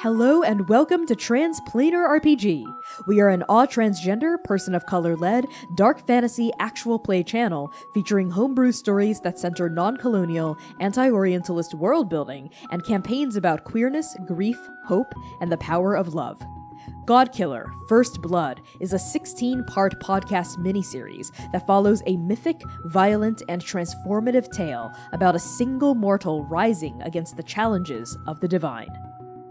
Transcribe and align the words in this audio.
Hello 0.00 0.42
and 0.42 0.68
welcome 0.68 1.06
to 1.06 1.14
Transplanar 1.14 2.20
RPG. 2.20 2.64
We 3.06 3.20
are 3.20 3.30
an 3.30 3.44
all 3.48 3.66
transgender, 3.66 4.36
person 4.44 4.74
of 4.74 4.84
color 4.84 5.16
led, 5.16 5.46
dark 5.74 6.06
fantasy 6.06 6.52
actual 6.58 6.98
play 6.98 7.22
channel 7.22 7.72
featuring 7.94 8.30
homebrew 8.30 8.72
stories 8.72 9.20
that 9.22 9.38
center 9.38 9.70
non 9.70 9.96
colonial, 9.96 10.58
anti 10.80 11.10
Orientalist 11.10 11.74
world 11.74 12.10
building 12.10 12.50
and 12.70 12.84
campaigns 12.84 13.36
about 13.36 13.64
queerness, 13.64 14.14
grief, 14.26 14.58
hope, 14.84 15.14
and 15.40 15.50
the 15.50 15.56
power 15.56 15.96
of 15.96 16.14
love. 16.14 16.40
Godkiller 17.06 17.70
First 17.88 18.20
Blood 18.20 18.60
is 18.80 18.92
a 18.92 18.98
16 18.98 19.64
part 19.64 20.00
podcast 20.00 20.58
miniseries 20.58 21.30
that 21.52 21.66
follows 21.66 22.02
a 22.06 22.16
mythic, 22.16 22.60
violent, 22.86 23.42
and 23.48 23.62
transformative 23.62 24.50
tale 24.50 24.92
about 25.12 25.36
a 25.36 25.40
single 25.40 25.94
mortal 25.94 26.44
rising 26.44 27.00
against 27.02 27.36
the 27.36 27.42
challenges 27.42 28.16
of 28.26 28.40
the 28.40 28.48
divine. 28.48 28.90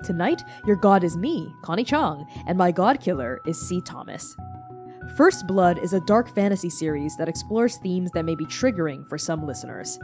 Tonight, 0.03 0.43
your 0.67 0.75
god 0.75 1.03
is 1.03 1.17
me, 1.17 1.51
Connie 1.63 1.83
Chang, 1.83 2.25
and 2.45 2.57
my 2.57 2.71
god 2.71 2.99
killer 2.99 3.39
is 3.45 3.59
Sea 3.59 3.81
Thomas. 3.81 4.35
First 5.15 5.47
Blood 5.47 5.79
is 5.79 5.93
a 5.93 6.01
dark 6.01 6.33
fantasy 6.33 6.69
series 6.69 7.15
that 7.17 7.29
explores 7.29 7.77
themes 7.77 8.11
that 8.11 8.25
may 8.25 8.35
be 8.35 8.45
triggering 8.45 9.07
for 9.07 9.17
some 9.17 9.45
listeners. 9.45 9.97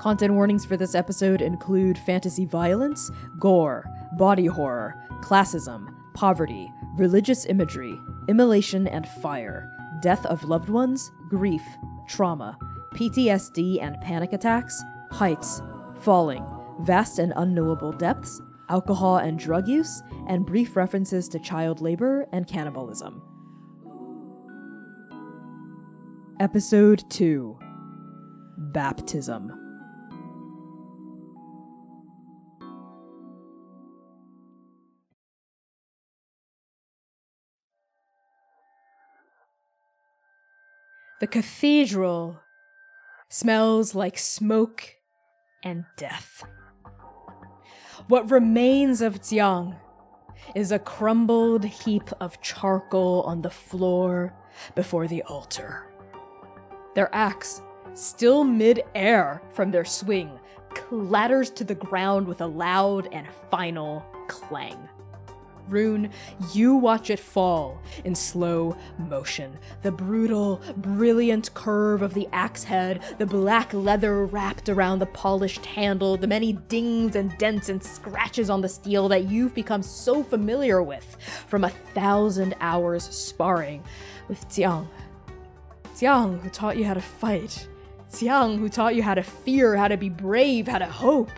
Content 0.00 0.34
warnings 0.34 0.64
for 0.64 0.76
this 0.76 0.94
episode 0.94 1.42
include 1.42 1.98
fantasy 1.98 2.44
violence, 2.44 3.10
gore, 3.38 3.84
body 4.18 4.46
horror, 4.46 4.94
classism, 5.22 5.86
poverty, 6.14 6.70
religious 6.96 7.46
imagery, 7.46 8.00
immolation 8.28 8.86
and 8.86 9.08
fire, 9.08 9.70
death 10.02 10.24
of 10.26 10.44
loved 10.44 10.68
ones, 10.68 11.10
grief, 11.28 11.62
trauma, 12.08 12.56
PTSD 12.94 13.82
and 13.82 14.00
panic 14.00 14.32
attacks, 14.32 14.82
heights, 15.10 15.62
falling, 16.00 16.44
vast 16.80 17.18
and 17.18 17.32
unknowable 17.36 17.92
depths, 17.92 18.40
alcohol 18.68 19.18
and 19.18 19.38
drug 19.38 19.68
use, 19.68 20.02
and 20.28 20.46
brief 20.46 20.76
references 20.76 21.28
to 21.28 21.38
child 21.38 21.80
labor 21.80 22.26
and 22.32 22.46
cannibalism. 22.46 23.22
Episode 26.40 27.04
2 27.10 27.58
Baptism. 28.58 29.61
The 41.22 41.28
cathedral 41.28 42.40
smells 43.28 43.94
like 43.94 44.18
smoke 44.18 44.96
and 45.62 45.84
death. 45.96 46.42
What 48.08 48.28
remains 48.28 49.00
of 49.00 49.20
Jiang 49.20 49.76
is 50.56 50.72
a 50.72 50.80
crumbled 50.80 51.64
heap 51.64 52.10
of 52.20 52.40
charcoal 52.40 53.22
on 53.22 53.40
the 53.40 53.50
floor 53.50 54.34
before 54.74 55.06
the 55.06 55.22
altar. 55.22 55.86
Their 56.96 57.14
axe, 57.14 57.62
still 57.94 58.42
mid-air 58.42 59.42
from 59.52 59.70
their 59.70 59.84
swing, 59.84 60.40
clatters 60.74 61.50
to 61.50 61.62
the 61.62 61.76
ground 61.76 62.26
with 62.26 62.40
a 62.40 62.46
loud 62.46 63.08
and 63.12 63.28
final 63.48 64.04
clang. 64.26 64.88
Rune, 65.72 66.10
you 66.52 66.76
watch 66.76 67.10
it 67.10 67.18
fall 67.18 67.80
in 68.04 68.14
slow 68.14 68.76
motion. 68.98 69.58
The 69.82 69.90
brutal, 69.90 70.60
brilliant 70.76 71.52
curve 71.54 72.02
of 72.02 72.14
the 72.14 72.28
axe 72.32 72.62
head, 72.62 73.02
the 73.18 73.26
black 73.26 73.72
leather 73.72 74.26
wrapped 74.26 74.68
around 74.68 74.98
the 74.98 75.06
polished 75.06 75.64
handle, 75.64 76.16
the 76.16 76.26
many 76.26 76.52
dings 76.52 77.16
and 77.16 77.36
dents 77.38 77.68
and 77.68 77.82
scratches 77.82 78.50
on 78.50 78.60
the 78.60 78.68
steel 78.68 79.08
that 79.08 79.30
you've 79.30 79.54
become 79.54 79.82
so 79.82 80.22
familiar 80.22 80.82
with 80.82 81.16
from 81.46 81.64
a 81.64 81.70
thousand 81.70 82.54
hours 82.60 83.04
sparring 83.04 83.82
with 84.28 84.46
Jiang. 84.48 84.86
Jiang, 85.94 86.40
who 86.40 86.50
taught 86.50 86.76
you 86.76 86.84
how 86.84 86.94
to 86.94 87.00
fight. 87.00 87.66
Jiang, 88.10 88.58
who 88.58 88.68
taught 88.68 88.94
you 88.94 89.02
how 89.02 89.14
to 89.14 89.22
fear, 89.22 89.76
how 89.76 89.88
to 89.88 89.96
be 89.96 90.08
brave, 90.08 90.68
how 90.68 90.78
to 90.78 90.86
hope. 90.86 91.30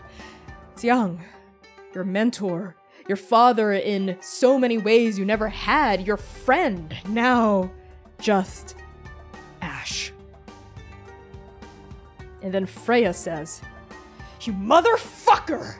Jiang, 0.75 1.19
your 1.93 2.03
mentor 2.03 2.75
your 3.07 3.17
father 3.17 3.73
in 3.73 4.17
so 4.21 4.57
many 4.57 4.77
ways 4.77 5.19
you 5.19 5.25
never 5.25 5.47
had, 5.47 6.05
your 6.05 6.17
friend, 6.17 6.95
now 7.07 7.71
just 8.19 8.75
Ash. 9.61 10.11
And 12.41 12.53
then 12.53 12.65
Freya 12.65 13.13
says, 13.13 13.61
You 14.41 14.53
motherfucker! 14.53 15.75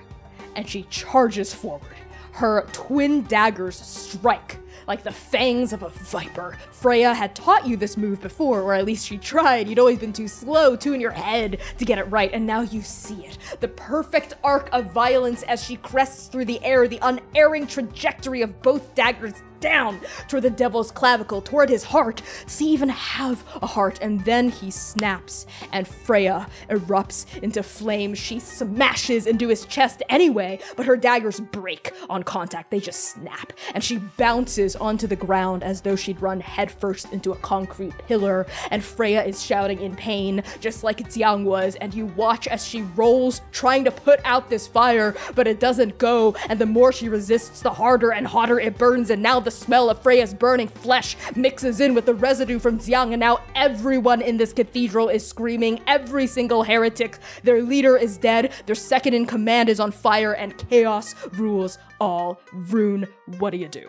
And 0.56 0.68
she 0.68 0.84
charges 0.84 1.54
forward. 1.54 1.96
Her 2.32 2.66
twin 2.74 3.24
daggers 3.24 3.76
strike 3.76 4.58
like 4.88 5.04
the 5.04 5.12
fangs 5.12 5.74
of 5.74 5.84
a 5.84 5.90
viper. 5.90 6.58
Freya 6.86 7.16
had 7.16 7.34
taught 7.34 7.66
you 7.66 7.76
this 7.76 7.98
move 7.98 8.22
before, 8.22 8.62
or 8.62 8.76
at 8.76 8.86
least 8.86 9.08
she 9.08 9.18
tried. 9.18 9.68
You'd 9.68 9.80
always 9.80 9.98
been 9.98 10.14
too 10.14 10.28
slow, 10.28 10.76
too 10.76 10.94
in 10.94 11.02
your 11.02 11.10
head 11.10 11.60
to 11.80 11.84
get 11.84 11.98
it 11.98 12.04
right, 12.04 12.32
and 12.32 12.46
now 12.46 12.62
you 12.62 12.84
see 12.84 13.26
it. 13.26 13.40
The 13.60 13.70
perfect 13.70 14.36
arc 14.44 14.70
of 14.72 14.92
violence 14.92 15.42
as 15.42 15.64
she 15.64 15.78
crests 15.78 16.28
through 16.28 16.46
the 16.46 16.64
air, 16.64 16.88
the 16.88 17.00
unerring 17.02 17.66
trajectory 17.66 18.44
of 18.44 18.62
both 18.62 18.94
daggers 18.94 19.34
down 19.62 20.00
toward 20.28 20.44
the 20.44 20.50
devil's 20.52 20.92
clavicle, 20.92 21.42
toward 21.42 21.70
his 21.70 21.84
heart. 21.84 22.22
Does 22.44 22.60
he 22.60 22.68
even 22.72 22.90
have 22.90 23.44
a 23.64 23.66
heart? 23.66 23.98
And 24.00 24.24
then 24.24 24.50
he 24.50 24.70
snaps, 24.70 25.48
and 25.72 25.88
Freya 25.88 26.48
erupts 26.70 27.26
into 27.42 27.64
flame. 27.64 28.14
She 28.14 28.40
smashes 28.40 29.26
into 29.26 29.48
his 29.48 29.66
chest 29.66 30.04
anyway, 30.08 30.60
but 30.76 30.86
her 30.86 30.96
daggers 30.96 31.40
break 31.40 31.94
on 32.12 32.22
contact. 32.22 32.70
They 32.70 32.80
just 32.80 33.06
snap, 33.06 33.54
and 33.74 33.84
she 33.84 33.98
bounces 34.18 34.76
onto 34.76 35.08
the 35.08 35.16
ground 35.16 35.64
as 35.64 35.82
though 35.82 35.96
she'd 35.96 36.22
run 36.22 36.42
headfirst 36.76 37.14
into 37.14 37.32
a 37.32 37.36
concrete 37.38 37.94
pillar. 38.08 38.46
And 38.72 38.84
Freya 38.84 39.24
is 39.24 39.44
shouting 39.44 39.82
in 39.82 39.96
pain, 39.96 40.44
just 40.60 40.84
like 40.84 40.98
Jiang 41.10 41.46
was. 41.46 41.76
And 41.76 41.94
you 41.94 42.08
watch 42.08 42.48
as 42.48 42.68
she 42.68 42.82
rolls, 42.96 43.42
trying 43.52 43.86
to 43.86 43.92
put 43.92 44.20
out 44.26 44.50
this 44.50 44.68
fire, 44.68 45.16
but 45.36 45.48
it 45.48 45.60
doesn't 45.60 45.98
go. 45.98 46.36
And 46.50 46.60
the 46.60 46.66
more 46.66 46.92
she 46.92 47.10
resists, 47.10 47.62
the 47.62 47.72
harder 47.72 48.12
and 48.12 48.28
hotter 48.28 48.60
it 48.60 48.78
burns. 48.78 49.10
And 49.10 49.22
now 49.22 49.40
the 49.40 49.52
smell 49.52 49.90
of 49.90 50.02
Freya's 50.02 50.34
burning 50.34 50.68
flesh 50.68 51.16
mixes 51.36 51.80
in 51.80 51.94
with 51.94 52.06
the 52.06 52.16
residue 52.16 52.60
from 52.60 52.80
Jiang, 52.80 53.12
and 53.12 53.20
now 53.20 53.40
everyone 53.56 54.22
in 54.22 54.38
this 54.38 54.54
cathedral 54.54 55.10
is 55.10 55.26
screaming. 55.26 55.80
Every 55.88 56.28
single 56.28 56.64
heretic. 56.64 57.18
Their 57.44 57.62
leader 57.62 57.98
is 57.98 58.18
dead, 58.18 58.52
their 58.66 58.76
second 58.76 59.14
in 59.14 59.26
command 59.26 59.70
is 59.70 59.80
on 59.80 59.92
fire, 59.92 60.34
and 60.34 60.58
chaos 60.70 61.16
rules 61.34 61.78
all. 62.00 62.40
Rune, 62.52 63.08
what 63.40 63.52
do 63.52 63.58
you 63.58 63.68
do? 63.68 63.88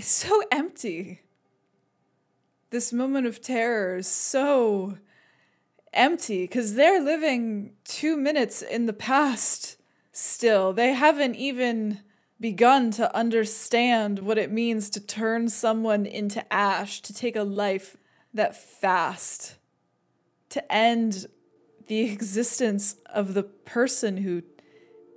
It's 0.00 0.08
so 0.08 0.42
empty. 0.50 1.20
This 2.70 2.90
moment 2.90 3.26
of 3.26 3.42
terror 3.42 3.96
is 3.96 4.08
so 4.08 4.96
empty 5.92 6.44
because 6.44 6.72
they're 6.72 7.02
living 7.02 7.74
two 7.84 8.16
minutes 8.16 8.62
in 8.62 8.86
the 8.86 8.94
past 8.94 9.76
still. 10.10 10.72
They 10.72 10.94
haven't 10.94 11.34
even 11.34 12.00
begun 12.40 12.90
to 12.92 13.14
understand 13.14 14.20
what 14.20 14.38
it 14.38 14.50
means 14.50 14.88
to 14.88 15.00
turn 15.00 15.50
someone 15.50 16.06
into 16.06 16.50
ash, 16.50 17.02
to 17.02 17.12
take 17.12 17.36
a 17.36 17.42
life 17.42 17.98
that 18.32 18.56
fast, 18.56 19.58
to 20.48 20.72
end 20.72 21.26
the 21.88 22.10
existence 22.10 22.96
of 23.04 23.34
the 23.34 23.42
person 23.42 24.16
who 24.16 24.44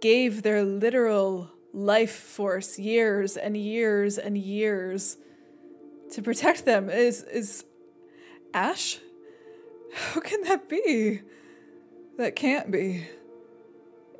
gave 0.01 0.43
their 0.43 0.65
literal 0.65 1.52
life 1.73 2.13
force 2.13 2.77
years 2.77 3.35
and 3.35 3.57
years 3.57 4.17
and 4.17 4.37
years 4.37 5.17
to 6.11 6.21
protect 6.21 6.65
them 6.65 6.89
is 6.89 7.23
is 7.23 7.65
ash 8.53 8.99
how 9.93 10.21
can 10.21 10.41
that 10.43 10.69
be 10.69 11.21
that 12.17 12.35
can't 12.35 12.71
be 12.71 13.07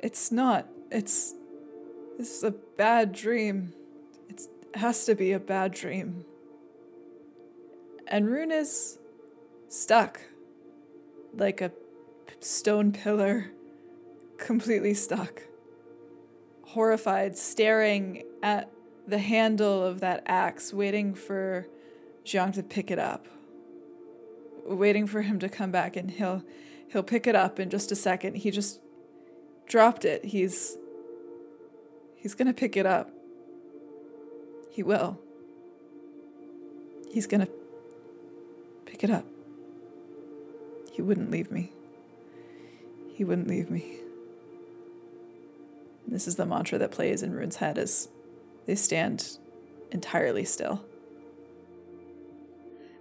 it's 0.00 0.32
not 0.32 0.66
it's 0.90 1.34
this 2.18 2.36
is 2.36 2.44
a 2.44 2.52
bad 2.52 3.12
dream. 3.12 3.72
It's, 4.28 4.48
it 4.72 4.76
has 4.76 5.04
to 5.06 5.14
be 5.14 5.32
a 5.32 5.40
bad 5.40 5.72
dream. 5.72 6.24
And 8.06 8.26
Rune 8.26 8.52
is 8.52 8.98
stuck 9.68 10.20
like 11.34 11.60
a 11.60 11.72
stone 12.38 12.92
pillar, 12.92 13.50
completely 14.38 14.94
stuck. 14.94 15.42
Horrified, 16.68 17.36
staring 17.36 18.24
at 18.42 18.70
the 19.06 19.18
handle 19.18 19.84
of 19.84 20.00
that 20.00 20.22
axe, 20.26 20.72
waiting 20.72 21.14
for 21.14 21.66
Jiang 22.24 22.52
to 22.54 22.62
pick 22.62 22.90
it 22.90 22.98
up. 22.98 23.26
Waiting 24.66 25.06
for 25.06 25.22
him 25.22 25.38
to 25.40 25.48
come 25.48 25.70
back 25.70 25.94
and 25.94 26.10
he'll 26.10 26.42
he'll 26.88 27.02
pick 27.02 27.26
it 27.26 27.36
up 27.36 27.60
in 27.60 27.68
just 27.68 27.92
a 27.92 27.96
second. 27.96 28.36
He 28.36 28.50
just 28.50 28.80
dropped 29.66 30.04
it. 30.06 30.24
He's 30.24 30.78
He's 32.24 32.34
going 32.34 32.46
to 32.46 32.54
pick 32.54 32.74
it 32.74 32.86
up. 32.86 33.10
He 34.70 34.82
will. 34.82 35.20
He's 37.12 37.26
going 37.26 37.42
to 37.42 37.52
pick 38.86 39.04
it 39.04 39.10
up. 39.10 39.26
He 40.90 41.02
wouldn't 41.02 41.30
leave 41.30 41.50
me. 41.50 41.70
He 43.12 43.24
wouldn't 43.24 43.46
leave 43.46 43.70
me. 43.70 43.98
This 46.06 46.28
is 46.28 46.36
the 46.36 46.46
mantra 46.46 46.78
that 46.78 46.90
plays 46.90 47.22
in 47.22 47.32
Rune's 47.32 47.56
head 47.56 47.78
as 47.78 48.08
they 48.66 48.74
stand 48.74 49.38
entirely 49.90 50.44
still. 50.44 50.84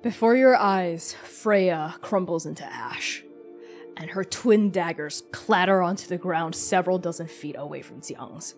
Before 0.02 0.36
your 0.36 0.56
eyes, 0.56 1.14
Freya 1.24 1.96
crumbles 2.02 2.46
into 2.46 2.66
ash, 2.66 3.24
and 3.96 4.10
her 4.10 4.24
twin 4.24 4.70
daggers 4.70 5.24
clatter 5.32 5.82
onto 5.82 6.08
the 6.08 6.18
ground 6.18 6.56
several 6.56 6.98
dozen 6.98 7.28
feet 7.28 7.56
away 7.58 7.82
from 7.82 8.02
Jiang's. 8.02 8.56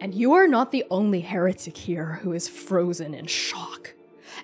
And 0.00 0.12
you 0.12 0.32
are 0.32 0.48
not 0.48 0.72
the 0.72 0.84
only 0.90 1.20
heretic 1.20 1.76
here 1.76 2.18
who 2.22 2.32
is 2.32 2.48
frozen 2.48 3.14
in 3.14 3.28
shock. 3.28 3.94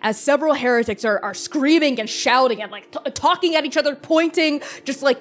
As 0.00 0.16
several 0.20 0.55
heretics 0.55 1.05
are, 1.05 1.19
are 1.25 1.34
screaming 1.34 1.99
and 1.99 2.08
shouting 2.08 2.62
and 2.62 2.70
like 2.70 2.93
t- 2.93 3.10
talking 3.10 3.56
at 3.56 3.64
each 3.64 3.76
other, 3.76 3.96
pointing, 3.96 4.62
just 4.84 5.02
like 5.02 5.20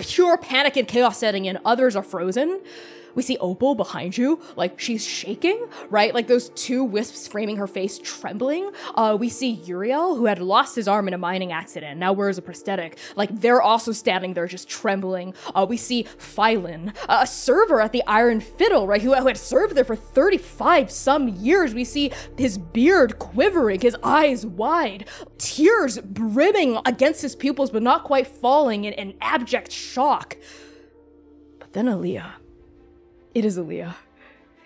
pure 0.00 0.38
panic 0.38 0.76
and 0.76 0.88
chaos 0.88 1.18
setting 1.18 1.44
in, 1.44 1.58
others 1.64 1.96
are 1.96 2.02
frozen. 2.02 2.60
We 3.14 3.22
see 3.22 3.36
Opal 3.38 3.74
behind 3.74 4.16
you, 4.16 4.40
like 4.56 4.78
she's 4.78 5.06
shaking, 5.06 5.66
right? 5.88 6.14
Like 6.14 6.26
those 6.26 6.50
two 6.50 6.84
wisps 6.84 7.26
framing 7.26 7.56
her 7.56 7.66
face 7.66 7.98
trembling. 7.98 8.70
Uh, 8.94 9.16
we 9.18 9.28
see 9.28 9.50
Uriel, 9.50 10.16
who 10.16 10.26
had 10.26 10.38
lost 10.38 10.76
his 10.76 10.88
arm 10.88 11.08
in 11.08 11.14
a 11.14 11.18
mining 11.18 11.52
accident, 11.52 11.98
now 11.98 12.12
wears 12.12 12.38
a 12.38 12.42
prosthetic. 12.42 12.98
Like 13.16 13.40
they're 13.40 13.62
also 13.62 13.92
standing 13.92 14.34
there 14.34 14.46
just 14.46 14.68
trembling. 14.68 15.34
Uh, 15.54 15.66
we 15.68 15.76
see 15.76 16.04
Phylon, 16.18 16.94
a 17.08 17.26
server 17.26 17.80
at 17.80 17.92
the 17.92 18.02
Iron 18.06 18.40
Fiddle, 18.40 18.86
right? 18.86 19.02
Who, 19.02 19.14
who 19.14 19.26
had 19.26 19.36
served 19.36 19.74
there 19.74 19.84
for 19.84 19.96
35 19.96 20.90
some 20.90 21.28
years. 21.28 21.74
We 21.74 21.84
see 21.84 22.12
his 22.36 22.58
beard 22.58 23.18
quivering, 23.18 23.80
his 23.80 23.96
eyes 24.02 24.46
wide, 24.46 25.08
tears 25.38 25.98
brimming 25.98 26.78
against 26.84 27.22
his 27.22 27.36
pupils, 27.36 27.70
but 27.70 27.82
not 27.82 28.04
quite 28.04 28.26
falling 28.26 28.84
in, 28.84 28.92
in 28.94 29.14
abject 29.20 29.72
shock. 29.72 30.36
But 31.58 31.72
then 31.72 31.86
Aaliyah 31.86 32.39
it 33.34 33.44
is 33.44 33.58
Aaliyah. 33.58 33.94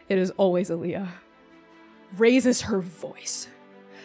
It 0.08 0.18
is 0.18 0.30
always 0.32 0.70
Aaliyah. 0.70 1.08
Raises 2.16 2.62
her 2.62 2.80
voice. 2.80 3.48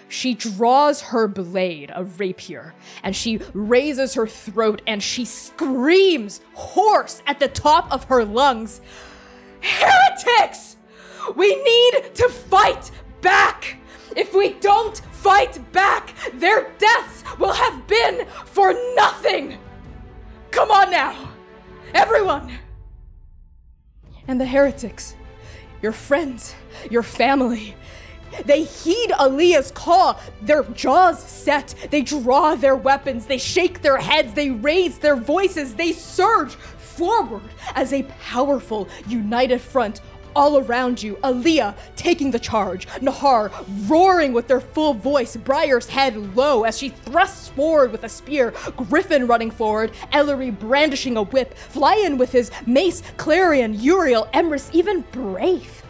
She 0.08 0.34
draws 0.34 1.02
her 1.02 1.28
blade, 1.28 1.92
a 1.94 2.04
rapier, 2.04 2.74
and 3.04 3.16
she 3.16 3.38
raises 3.54 4.16
her 4.16 4.26
throat 4.26 4.82
and 4.88 5.04
she 5.04 5.24
screams 5.24 6.42
hoarse 6.54 7.22
at 7.28 7.40
the 7.40 7.48
top 7.48 7.92
of 7.92 8.06
her 8.06 8.26
lungs 8.26 8.82
Heretics! 9.62 10.78
We 11.36 11.56
need 11.56 12.16
to 12.16 12.30
fight 12.30 12.92
back! 13.22 13.78
If 14.16 14.34
we 14.34 14.54
don't 14.54 14.98
fight 15.12 15.60
back, 15.72 16.16
their 16.34 16.72
deaths 16.80 17.24
will 17.38 17.54
have 17.54 17.86
been 17.88 18.26
for 18.46 18.74
nothing! 18.96 19.60
Come 20.50 20.72
on 20.72 20.90
now! 20.90 21.30
Everyone! 21.94 22.52
And 24.30 24.40
the 24.40 24.46
heretics, 24.46 25.16
your 25.82 25.92
friends, 25.92 26.54
your 26.92 27.02
family. 27.02 27.76
They 28.46 28.64
heed 28.64 29.10
Aaliyah's 29.10 29.72
call, 29.72 30.20
their 30.44 30.62
jaws 30.66 31.20
set, 31.20 31.74
they 31.90 32.04
draw 32.04 32.54
their 32.54 32.76
weapons, 32.76 33.26
they 33.26 33.40
shake 33.40 33.82
their 33.82 33.98
heads, 33.98 34.36
they 34.36 34.52
raise 34.52 35.00
their 35.00 35.16
voices, 35.16 35.74
they 35.74 35.94
surge 35.94 36.54
forward 36.54 37.42
as 37.74 37.92
a 37.92 38.04
powerful, 38.22 38.88
united 39.08 39.62
front 39.62 40.02
all 40.36 40.60
around 40.60 41.02
you, 41.02 41.16
Aaliyah 41.18 41.76
taking 41.96 42.32
the 42.32 42.40
charge, 42.40 42.88
Nahar 43.00 43.52
roaring 43.90 44.34
with 44.34 44.48
their 44.48 44.62
full 44.62 44.94
voice, 44.94 45.36
Briar's 45.36 45.88
head 45.88 46.36
low 46.36 46.64
as 46.64 46.78
she 46.78 46.90
thrusts 46.90 47.50
forward 47.50 47.92
with 47.92 48.04
a 48.04 48.10
spear, 48.10 48.54
Griffin 48.76 49.28
running 49.28 49.52
forward, 49.52 49.92
Ellery 50.12 50.52
brandishing 50.52 51.18
a 51.18 51.24
whip, 51.24 51.54
Flyin 51.56 52.18
with 52.18 52.32
his 52.32 52.52
mace, 52.66 53.02
Clarion, 53.18 53.74
Uriel, 53.74 54.28
Emrys, 54.34 54.70
even 54.74 55.02
Braith. 55.12 55.84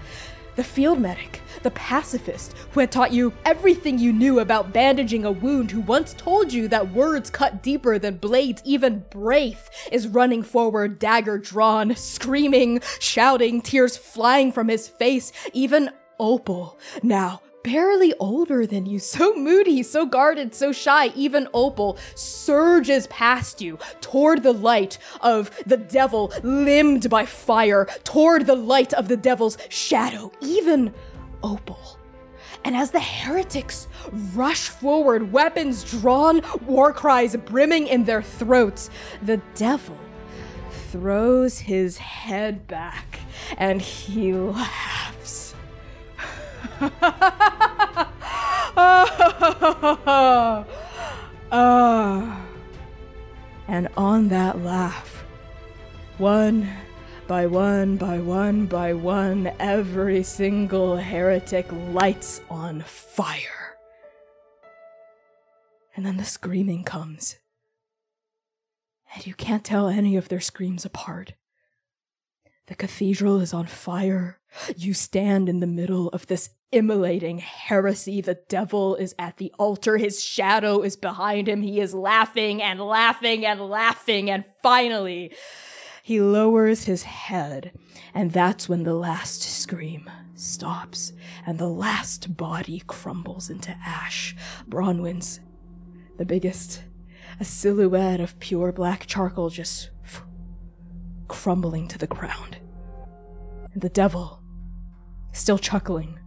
The 0.56 0.63
field 0.63 1.00
medic, 1.00 1.42
the 1.63 1.71
pacifist 1.71 2.56
who 2.71 2.79
had 2.79 2.91
taught 2.91 3.11
you 3.11 3.33
everything 3.45 4.00
you 4.00 4.13
knew 4.13 4.39
about 4.39 4.73
bandaging 4.73 5.25
a 5.25 5.31
wound, 5.31 5.71
who 5.71 5.81
once 5.81 6.13
told 6.13 6.53
you 6.53 6.67
that 6.67 6.91
words 6.91 7.29
cut 7.29 7.63
deeper 7.63 8.00
than 8.00 8.17
blades, 8.17 8.61
even 8.65 9.06
Braith 9.09 9.69
is 9.91 10.07
running 10.07 10.44
forward, 10.44 11.00
dagger 11.00 11.38
drawn, 11.38 11.95
screaming, 11.95 12.81
shouting, 13.00 13.61
tears 13.61 13.97
flying 13.97 14.51
from 14.51 14.67
his 14.67 14.88
face, 14.88 15.31
even 15.53 15.89
Opal, 16.19 16.77
now 17.01 17.41
barely 17.63 18.13
older 18.19 18.65
than 18.65 18.85
you, 18.85 19.00
so 19.00 19.35
moody, 19.35 19.83
so 19.83 20.06
guarded, 20.06 20.56
so 20.56 20.71
shy, 20.71 21.07
even 21.15 21.47
Opal 21.53 21.97
surges 22.15 23.07
past 23.07 23.61
you 23.61 23.77
toward 24.01 24.44
the 24.44 24.53
light 24.53 24.97
of 25.21 25.51
the 25.65 25.77
devil 25.77 26.33
limbed 26.44 27.09
by 27.09 27.25
fire, 27.25 27.88
toward 28.03 28.45
the 28.45 28.56
light 28.56 28.94
of 28.94 29.07
the 29.07 29.17
devil's 29.17 29.57
shadow, 29.69 30.31
even 30.41 30.94
Opal. 31.44 31.97
And 32.65 32.75
as 32.75 32.91
the 32.91 33.00
heretics 33.00 33.88
rush 34.33 34.69
forward, 34.69 35.31
weapons 35.31 35.83
drawn, 35.83 36.41
war 36.65 36.91
cries 36.91 37.36
brimming 37.38 37.88
in 37.88 38.06
their 38.06 38.21
throats, 38.21 38.89
the 39.21 39.38
devil 39.56 39.97
throws 40.91 41.59
his 41.59 41.97
head 41.97 42.68
back 42.68 43.19
and 43.57 43.81
he 43.81 44.33
laughs. 44.33 45.53
Ah. 51.51 52.45
And 53.68 53.88
on 53.97 54.27
that 54.30 54.63
laugh, 54.63 55.25
one 56.19 56.69
by 57.30 57.46
one 57.46 57.96
by 57.96 58.18
one 58.18 58.66
by 58.66 58.92
one, 58.92 59.52
every 59.60 60.24
single 60.24 60.98
heretic 60.98 61.68
lights 61.72 62.42
on 62.50 62.81
fire. 62.81 63.78
And 65.96 66.04
then 66.04 66.18
the 66.18 66.26
screaming 66.26 66.84
comes. 66.84 67.38
And 69.14 69.28
you 69.28 69.36
can't 69.36 69.64
tell 69.64 69.90
any 69.90 70.18
of 70.18 70.30
their 70.30 70.40
screams 70.40 70.86
apart. 70.86 71.34
The 72.66 72.74
cathedral 72.74 73.40
is 73.42 73.54
on 73.54 73.68
fire. 73.68 74.40
You 74.76 74.96
stand 74.96 75.50
in 75.50 75.60
the 75.60 75.68
middle 75.68 76.10
of 76.10 76.26
this 76.26 76.50
immolating 76.72 77.38
heresy. 77.38 78.22
The 78.22 78.40
devil 78.50 78.96
is 78.96 79.14
at 79.20 79.38
the 79.38 79.54
altar. 79.60 79.98
His 79.98 80.24
shadow 80.24 80.81
is 80.81 80.96
behind 80.96 81.48
him. 81.48 81.62
He 81.62 81.80
is 81.80 81.94
laughing 81.94 82.60
and 82.64 82.81
laughing 82.81 83.46
and 83.46 83.62
laughing. 83.62 84.31
And 84.31 84.46
finally, 84.64 85.31
he 86.09 86.19
lowers 86.19 86.85
his 86.85 87.04
head, 87.04 87.71
and 88.16 88.31
that's 88.31 88.68
when 88.68 88.81
the 88.81 88.95
last 88.95 89.44
scream 89.44 90.09
stops, 90.33 91.13
and 91.45 91.59
the 91.59 91.69
last 91.69 92.35
body 92.35 92.81
crumbles 92.87 93.51
into 93.51 93.78
ash. 93.85 94.35
Bronwyn's, 94.68 95.39
the 96.18 96.25
biggest, 96.25 96.83
a 97.39 97.45
silhouette 97.45 98.19
of 98.19 98.39
pure 98.39 98.71
black 98.71 99.06
charcoal 99.06 99.51
just 99.51 99.92
f- 100.04 100.25
crumbling 101.28 101.87
to 101.89 101.99
the 101.99 102.07
ground. 102.07 102.57
And 103.71 103.83
the 103.83 103.89
devil, 103.89 104.42
still 105.31 105.59
chuckling, 105.59 106.18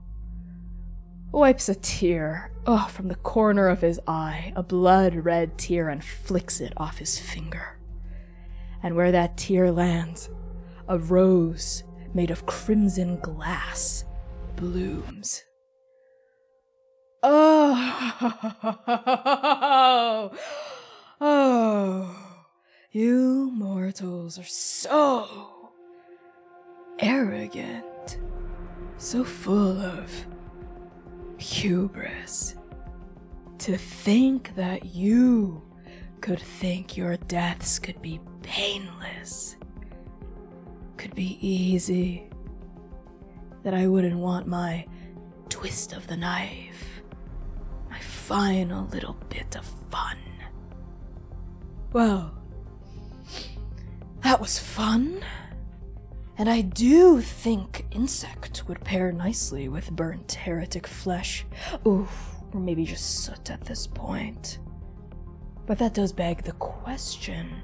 wipes 1.32 1.68
a 1.68 1.74
tear 1.74 2.52
oh, 2.68 2.86
from 2.86 3.08
the 3.08 3.16
corner 3.16 3.66
of 3.66 3.80
his 3.80 3.98
eye, 4.06 4.52
a 4.54 4.62
blood 4.62 5.16
red 5.16 5.58
tear, 5.58 5.88
and 5.88 6.04
flicks 6.04 6.60
it 6.60 6.72
off 6.76 6.98
his 6.98 7.18
finger 7.18 7.80
and 8.82 8.96
where 8.96 9.12
that 9.12 9.36
tear 9.36 9.70
lands, 9.70 10.28
a 10.88 10.98
rose 10.98 11.84
made 12.14 12.30
of 12.30 12.46
crimson 12.46 13.18
glass 13.20 14.04
blooms. 14.56 15.44
Oh, 17.22 17.80
oh, 21.20 22.16
you 22.90 23.50
mortals 23.54 24.38
are 24.38 24.44
so 24.44 25.70
arrogant, 26.98 28.18
so 28.98 29.22
full 29.24 29.80
of 29.80 30.26
hubris. 31.38 32.56
To 33.58 33.76
think 33.76 34.56
that 34.56 34.86
you 34.86 35.62
could 36.20 36.40
think 36.40 36.96
your 36.96 37.16
deaths 37.16 37.78
could 37.78 38.02
be 38.02 38.20
painless, 38.42 39.56
could 40.96 41.14
be 41.14 41.38
easy, 41.40 42.28
that 43.62 43.74
I 43.74 43.86
wouldn't 43.86 44.18
want 44.18 44.46
my 44.46 44.86
twist 45.48 45.92
of 45.92 46.06
the 46.06 46.16
knife, 46.16 47.02
my 47.90 47.98
final 48.00 48.86
little 48.86 49.16
bit 49.28 49.56
of 49.56 49.64
fun. 49.90 50.18
Well, 51.92 52.34
that 54.22 54.40
was 54.40 54.58
fun. 54.58 55.24
And 56.38 56.48
I 56.48 56.62
do 56.62 57.20
think 57.20 57.84
insect 57.90 58.66
would 58.66 58.80
pair 58.80 59.12
nicely 59.12 59.68
with 59.68 59.92
burnt 59.92 60.32
heretic 60.32 60.86
flesh. 60.86 61.44
Oof, 61.86 62.36
or 62.52 62.60
maybe 62.60 62.84
just 62.84 63.24
soot 63.24 63.50
at 63.50 63.60
this 63.64 63.86
point. 63.86 64.58
But 65.66 65.78
that 65.78 65.94
does 65.94 66.12
beg 66.12 66.42
the 66.42 66.52
question 66.52 67.62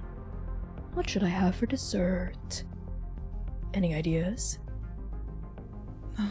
What 0.99 1.09
should 1.09 1.23
I 1.23 1.29
have 1.29 1.55
for 1.55 1.67
dessert? 1.67 2.65
Any 3.73 3.95
ideas? 3.95 4.59
No. 6.19 6.29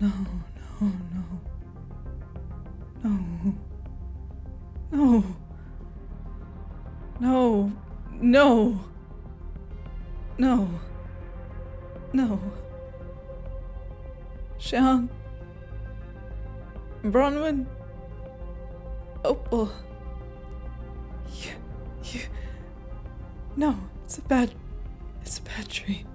No, 0.00 0.12
no, 0.80 0.92
no. 3.04 3.54
No. 4.90 5.24
No. 7.20 7.72
No. 8.18 8.80
No. 10.38 10.80
No. 12.14 12.40
Jiang. 14.58 15.10
Bronwyn. 17.04 17.66
Opal. 19.22 19.70
You. 21.42 21.50
You. 22.04 22.20
No, 23.56 23.78
it's 24.04 24.18
a 24.18 24.22
bad. 24.22 24.54
It's 25.22 25.38
a 25.38 25.42
bad 25.42 25.68
dream. 25.68 26.06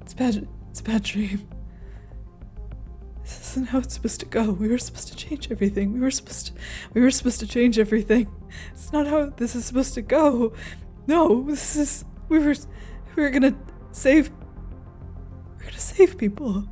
It's 0.00 0.14
bad. 0.14 0.46
It's 0.70 0.80
a 0.80 0.84
bad 0.84 1.02
dream. 1.02 1.48
This 3.22 3.50
isn't 3.50 3.68
how 3.68 3.78
it's 3.78 3.94
supposed 3.94 4.20
to 4.20 4.26
go. 4.26 4.50
We 4.50 4.68
were 4.68 4.78
supposed 4.78 5.08
to 5.08 5.16
change 5.16 5.50
everything. 5.50 5.92
We 5.92 6.00
were 6.00 6.10
supposed 6.10 6.46
to. 6.46 6.52
We 6.94 7.00
were 7.00 7.10
supposed 7.10 7.40
to 7.40 7.46
change 7.46 7.78
everything. 7.78 8.28
It's 8.72 8.92
not 8.92 9.06
how 9.06 9.30
this 9.30 9.56
is 9.56 9.64
supposed 9.64 9.94
to 9.94 10.02
go. 10.02 10.52
No, 11.06 11.42
this 11.42 11.76
is. 11.76 12.04
We 12.28 12.38
were. 12.38 12.54
We 13.16 13.22
were 13.22 13.30
gonna 13.30 13.56
save. 13.90 14.30
We're 15.58 15.66
gonna 15.66 15.78
save 15.78 16.16
people. 16.16 16.64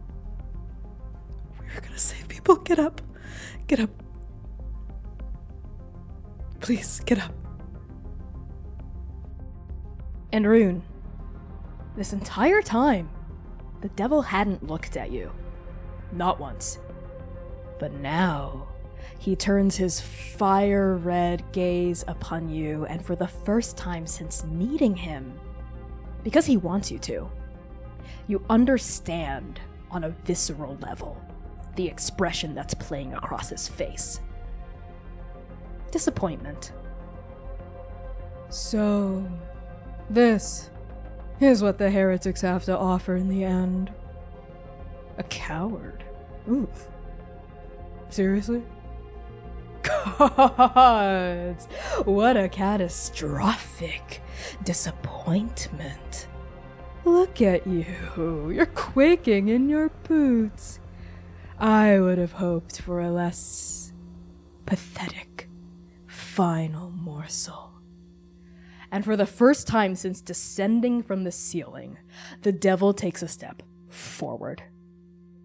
We 1.58 1.74
were 1.74 1.80
gonna 1.80 1.98
save 1.98 2.28
people. 2.28 2.56
Get 2.56 2.78
up. 2.78 3.00
Get 3.66 3.80
up. 3.80 3.90
Please, 6.60 7.00
get 7.00 7.18
up. 7.18 7.39
And 10.32 10.46
Rune, 10.46 10.82
this 11.96 12.12
entire 12.12 12.62
time, 12.62 13.10
the 13.80 13.88
devil 13.90 14.22
hadn't 14.22 14.66
looked 14.66 14.96
at 14.96 15.10
you. 15.10 15.32
Not 16.12 16.38
once. 16.38 16.78
But 17.78 17.92
now, 17.94 18.68
he 19.18 19.34
turns 19.36 19.76
his 19.76 20.00
fire 20.00 20.96
red 20.96 21.42
gaze 21.52 22.04
upon 22.06 22.48
you, 22.48 22.84
and 22.86 23.04
for 23.04 23.16
the 23.16 23.26
first 23.26 23.76
time 23.76 24.06
since 24.06 24.44
meeting 24.44 24.96
him, 24.96 25.38
because 26.22 26.46
he 26.46 26.56
wants 26.56 26.90
you 26.90 26.98
to, 27.00 27.30
you 28.28 28.44
understand 28.48 29.60
on 29.90 30.04
a 30.04 30.10
visceral 30.10 30.76
level 30.80 31.20
the 31.76 31.86
expression 31.86 32.54
that's 32.54 32.74
playing 32.74 33.14
across 33.14 33.48
his 33.48 33.66
face 33.66 34.20
disappointment. 35.90 36.72
So, 38.48 39.24
this 40.10 40.70
is 41.40 41.62
what 41.62 41.78
the 41.78 41.90
heretics 41.90 42.42
have 42.42 42.64
to 42.64 42.76
offer 42.76 43.16
in 43.16 43.28
the 43.28 43.44
end. 43.44 43.92
A 45.18 45.22
coward. 45.24 46.04
Oof. 46.50 46.88
Seriously? 48.08 48.62
Gods! 49.82 51.66
What 52.04 52.36
a 52.36 52.48
catastrophic 52.48 54.20
disappointment. 54.64 56.26
Look 57.04 57.40
at 57.40 57.66
you. 57.66 58.50
You're 58.50 58.66
quaking 58.66 59.48
in 59.48 59.68
your 59.68 59.88
boots. 59.88 60.80
I 61.58 61.98
would 61.98 62.18
have 62.18 62.32
hoped 62.32 62.80
for 62.80 63.00
a 63.00 63.10
less 63.10 63.92
pathetic 64.66 65.48
final 66.06 66.90
morsel. 66.90 67.69
And 68.92 69.04
for 69.04 69.16
the 69.16 69.26
first 69.26 69.66
time 69.66 69.94
since 69.94 70.20
descending 70.20 71.02
from 71.02 71.24
the 71.24 71.32
ceiling, 71.32 71.98
the 72.42 72.52
devil 72.52 72.92
takes 72.92 73.22
a 73.22 73.28
step 73.28 73.62
forward. 73.88 74.62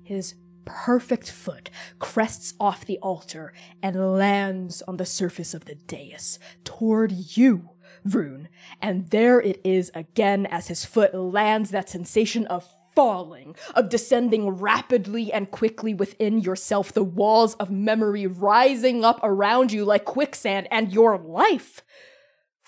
His 0.03 0.35
perfect 0.65 1.29
foot 1.29 1.69
crests 1.99 2.55
off 2.59 2.85
the 2.85 2.97
altar 2.99 3.53
and 3.83 4.15
lands 4.15 4.81
on 4.87 4.97
the 4.97 5.05
surface 5.05 5.53
of 5.53 5.65
the 5.65 5.75
dais 5.75 6.39
toward 6.63 7.11
you, 7.11 7.69
Rune. 8.03 8.49
And 8.81 9.07
there 9.09 9.39
it 9.39 9.61
is 9.63 9.91
again 9.93 10.47
as 10.47 10.67
his 10.67 10.83
foot 10.83 11.13
lands 11.13 11.69
that 11.69 11.89
sensation 11.89 12.47
of 12.47 12.67
falling, 12.95 13.55
of 13.75 13.89
descending 13.89 14.49
rapidly 14.49 15.31
and 15.31 15.51
quickly 15.51 15.93
within 15.93 16.39
yourself, 16.39 16.93
the 16.93 17.03
walls 17.03 17.53
of 17.55 17.69
memory 17.69 18.25
rising 18.25 19.03
up 19.03 19.19
around 19.21 19.71
you 19.71 19.85
like 19.85 20.05
quicksand, 20.05 20.67
and 20.71 20.93
your 20.93 21.17
life 21.17 21.83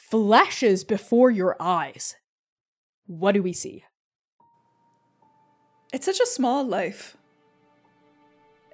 flashes 0.10 0.84
before 0.84 1.30
your 1.30 1.56
eyes. 1.60 2.16
What 3.08 3.34
do 3.34 3.44
we 3.44 3.54
see? 3.54 3.84
It's 5.92 6.06
such 6.06 6.20
a 6.20 6.26
small 6.26 6.66
life. 6.66 7.18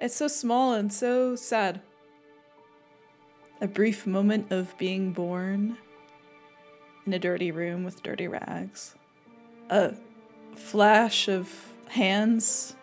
It's 0.00 0.16
so 0.16 0.28
small 0.28 0.74
and 0.74 0.92
so 0.92 1.34
sad. 1.36 1.80
A 3.60 3.66
brief 3.66 4.06
moment 4.06 4.52
of 4.52 4.76
being 4.78 5.12
born 5.12 5.76
in 7.06 7.12
a 7.12 7.18
dirty 7.18 7.50
room 7.50 7.84
with 7.84 8.02
dirty 8.02 8.28
rags. 8.28 8.94
A 9.70 9.94
flash 10.56 11.28
of 11.28 11.52
hands 11.88 12.76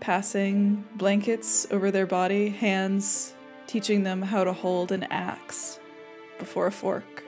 passing 0.00 0.84
blankets 0.96 1.66
over 1.70 1.90
their 1.90 2.06
body, 2.06 2.48
hands 2.48 3.34
teaching 3.66 4.02
them 4.02 4.22
how 4.22 4.44
to 4.44 4.52
hold 4.52 4.92
an 4.92 5.04
axe 5.04 5.78
before 6.38 6.66
a 6.66 6.72
fork. 6.72 7.23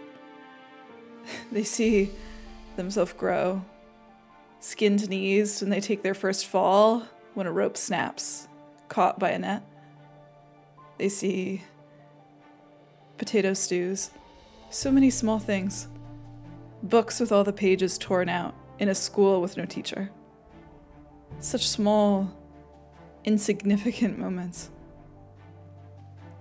They 1.53 1.65
see 1.65 2.11
themselves 2.77 3.13
grow, 3.13 3.65
skinned 4.61 5.09
knees 5.09 5.61
when 5.61 5.71
they 5.71 5.81
take 5.81 6.03
their 6.03 6.15
first 6.15 6.47
fall, 6.47 7.05
when 7.35 7.47
a 7.47 7.53
rope 7.53 7.77
snaps, 7.77 8.49
caught 8.89 9.19
by 9.19 9.31
a 9.31 9.39
net. 9.39 9.63
They 10.99 11.09
see 11.09 11.63
potato 13.19 13.55
stews, 13.55 14.11
so 14.71 14.91
many 14.91 15.11
small 15.11 15.39
things. 15.39 15.89
Books 16.83 17.21
with 17.21 17.33
all 17.33 17.45
the 17.45 17.53
pages 17.53 17.99
torn 17.99 18.29
out, 18.29 18.55
in 18.79 18.89
a 18.89 18.95
school 18.95 19.41
with 19.41 19.57
no 19.57 19.65
teacher. 19.65 20.11
Such 21.41 21.67
small, 21.67 22.31
insignificant 23.25 24.19
moments. 24.19 24.71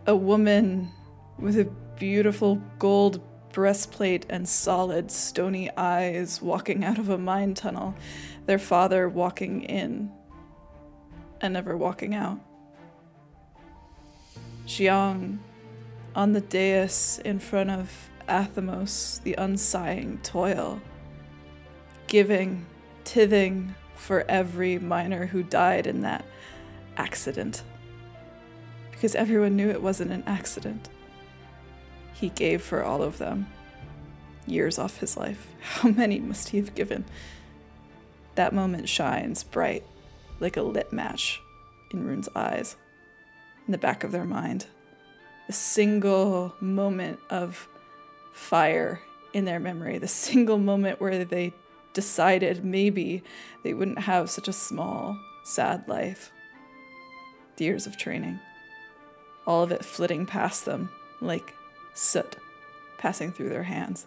A 0.08 0.15
woman 0.15 0.92
with 1.39 1.58
a 1.58 1.65
beautiful 1.98 2.62
gold 2.77 3.22
breastplate 3.55 4.25
and 4.29 4.50
solid, 4.50 5.09
stony 5.09 5.71
eyes 5.77 6.41
walking 6.41 6.83
out 6.83 7.00
of 7.00 7.07
a 7.07 7.17
mine 7.17 7.53
tunnel, 7.53 7.95
their 8.47 8.59
father 8.59 9.07
walking 9.07 9.62
in 9.63 10.12
and 11.39 11.53
never 11.53 11.77
walking 11.77 12.13
out. 12.13 12.38
Jiang 14.67 15.38
on 16.13 16.33
the 16.33 16.41
dais 16.41 17.21
in 17.24 17.39
front 17.39 17.69
of 17.69 18.09
Athamos, 18.27 19.24
the 19.24 19.35
unsighing 19.38 20.21
toil 20.21 20.81
giving, 22.07 22.65
tithing 23.05 23.74
for 23.95 24.25
every 24.27 24.77
miner 24.79 25.27
who 25.27 25.41
died 25.43 25.88
in 25.88 26.01
that 26.01 26.25
accident. 26.97 27.63
Because 28.91 29.15
everyone 29.15 29.55
knew 29.55 29.69
it 29.69 29.81
wasn't 29.81 30.12
an 30.12 30.24
accident. 30.27 30.89
He 32.15 32.29
gave 32.29 32.62
for 32.62 32.84
all 32.84 33.03
of 33.03 33.17
them. 33.17 33.48
Years 34.48 34.79
off 34.79 35.00
his 35.00 35.17
life. 35.17 35.48
How 35.62 35.89
many 35.89 36.19
must 36.19 36.50
he 36.50 36.57
have 36.57 36.74
given? 36.74 37.05
That 38.36 38.53
moment 38.53 38.89
shines 38.89 39.43
bright 39.43 39.84
like 40.39 40.57
a 40.57 40.62
lit 40.62 40.91
match 40.91 41.41
in 41.91 42.05
Rune's 42.05 42.29
eyes, 42.36 42.75
in 43.65 43.72
the 43.72 43.77
back 43.77 44.03
of 44.03 44.12
their 44.12 44.25
mind. 44.25 44.65
The 45.48 45.53
single 45.53 46.53
moment 46.60 47.19
of 47.29 47.67
fire 48.34 49.01
in 49.34 49.45
their 49.45 49.60
memory, 49.60 49.98
the 49.98 50.07
single 50.07 50.57
moment 50.57 51.00
where 51.00 51.24
they 51.24 51.53
decided 51.93 52.65
maybe 52.65 53.24
they 53.63 53.74
wouldn't 53.74 54.00
have 54.00 54.29
such 54.29 54.48
a 54.48 54.53
small, 54.53 55.17
sad 55.43 55.88
life. 55.88 56.31
The 57.57 57.65
years 57.65 57.88
of 57.88 57.98
training, 57.98 58.39
all 59.48 59.63
of 59.63 59.72
it 59.72 59.86
flitting 59.86 60.25
past 60.25 60.65
them 60.65 60.89
like 61.22 61.53
soot 61.95 62.35
passing 62.97 63.31
through 63.31 63.49
their 63.49 63.63
hands. 63.63 64.05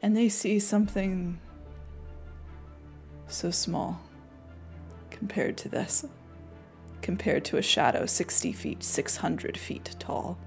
And 0.00 0.16
they 0.16 0.28
see 0.28 0.58
something 0.58 1.38
so 3.26 3.50
small 3.50 4.00
compared 5.10 5.56
to 5.58 5.68
this, 5.68 6.06
compared 7.02 7.44
to 7.46 7.56
a 7.56 7.62
shadow 7.62 8.06
60 8.06 8.52
feet, 8.52 8.82
600 8.82 9.56
feet 9.56 9.94
tall. 9.98 10.38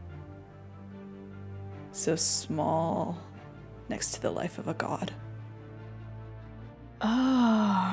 So 1.92 2.16
small 2.16 3.18
next 3.90 4.12
to 4.12 4.22
the 4.22 4.32
life 4.32 4.58
of 4.60 4.68
a 4.68 4.74
god. 4.74 5.12
Oh. 7.02 7.88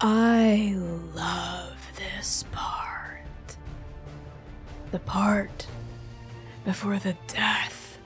I 0.00 0.76
love 1.14 1.78
this 1.96 2.44
part. 2.52 2.93
The 4.94 5.00
part 5.00 5.66
before 6.64 7.00
the 7.00 7.16
death, 7.26 7.98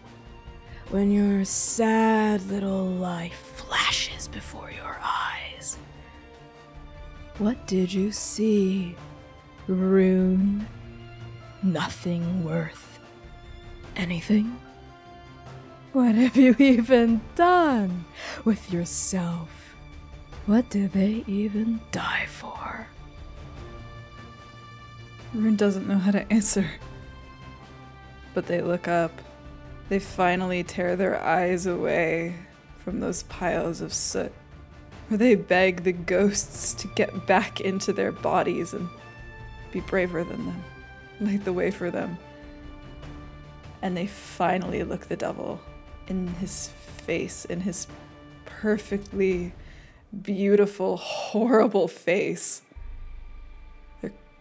when 0.88 1.12
your 1.12 1.45
sad 1.45 2.40
little 2.49 2.87
life 2.87 3.37
flashes 3.57 4.26
before 4.26 4.71
your 4.71 4.99
eyes. 5.02 5.76
What 7.37 7.66
did 7.66 7.92
you 7.92 8.11
see, 8.11 8.97
Rune? 9.66 10.66
Nothing 11.62 12.42
worth 12.42 13.00
anything? 13.95 14.59
What 15.92 16.14
have 16.14 16.38
you 16.38 16.57
even 16.59 17.21
done 17.35 18.07
with 18.47 18.73
yourself? 18.73 19.76
What 20.47 20.71
do 20.71 20.88
they 20.88 21.23
even 21.26 21.80
die 21.92 22.25
for? 22.30 22.87
Rune 25.35 25.57
doesn't 25.57 25.87
know 25.87 25.99
how 25.99 26.11
to 26.11 26.31
answer. 26.33 26.71
But 28.35 28.47
they 28.47 28.63
look 28.63 28.89
up. 28.89 29.13
They 29.89 29.99
finally 29.99 30.63
tear 30.63 30.97
their 30.97 31.21
eyes 31.21 31.67
away 31.67 32.35
from 32.79 33.01
those 33.01 33.23
piles 33.25 33.81
of 33.81 33.93
soot, 33.93 34.33
where 35.09 35.19
they 35.19 35.35
beg 35.35 35.83
the 35.83 35.93
ghosts 35.93 36.75
to 36.75 36.89
get 36.89 37.27
back 37.27 37.61
into 37.61 37.93
their 37.93 38.13
bodies 38.13 38.73
and 38.73 38.89
be 39.73 39.81
braver 39.81 40.25
than 40.25 40.47
them, 40.47 40.65
light 41.21 41.45
the 41.45 41.53
way 41.53 41.71
for 41.71 41.91
them. 41.91 42.19
And 43.83 43.97
they 43.97 44.07
finally 44.07 44.83
look 44.83 45.07
the 45.07 45.17
devil 45.17 45.61
in 46.07 46.29
his 46.29 46.69
face, 46.69 47.45
in 47.45 47.61
his 47.61 47.87
perfectly 48.45 49.53
beautiful, 50.23 50.97
horrible 50.97 51.89
face. 51.89 52.63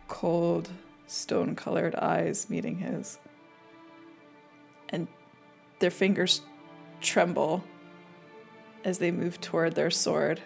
Cold, 0.08 0.70
stone 1.06 1.56
colored 1.56 1.96
eyes 1.96 2.50
meeting 2.50 2.78
his. 2.78 3.20
And 4.90 5.08
their 5.80 5.92
fingers 5.92 6.42
tremble 7.02 7.64
as 8.84 9.00
they 9.00 9.12
move 9.12 9.42
toward 9.42 9.76
their 9.76 9.92
sword, 9.92 10.42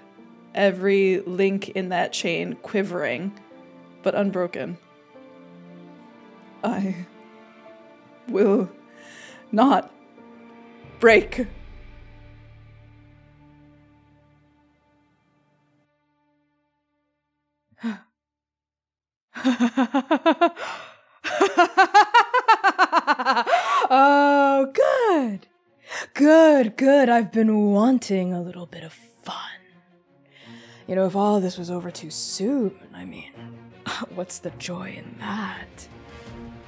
every 0.56 1.20
link 1.22 1.70
in 1.70 1.90
that 1.90 2.12
chain 2.14 2.56
quivering, 2.62 3.40
but 4.04 4.16
unbroken. 4.16 4.78
I 6.64 7.06
will 8.28 8.70
not 9.52 9.94
break. 11.00 11.48
oh, 23.90 24.72
good. 24.74 25.48
Good, 26.14 26.78
good. 26.78 27.10
I've 27.10 27.32
been 27.32 27.72
wanting 27.72 28.34
a 28.34 28.42
little 28.42 28.66
bit 28.66 28.84
of 28.84 28.94
fun. 28.94 29.36
You 30.88 30.96
know, 30.96 31.06
if 31.06 31.16
all 31.16 31.40
this 31.40 31.58
was 31.58 31.72
over 31.72 31.92
too 31.92 32.10
soon, 32.10 32.76
I 32.94 33.06
mean, 33.06 33.32
what's 34.16 34.40
the 34.40 34.52
joy 34.52 34.96
in 34.98 35.16
that? 35.20 35.88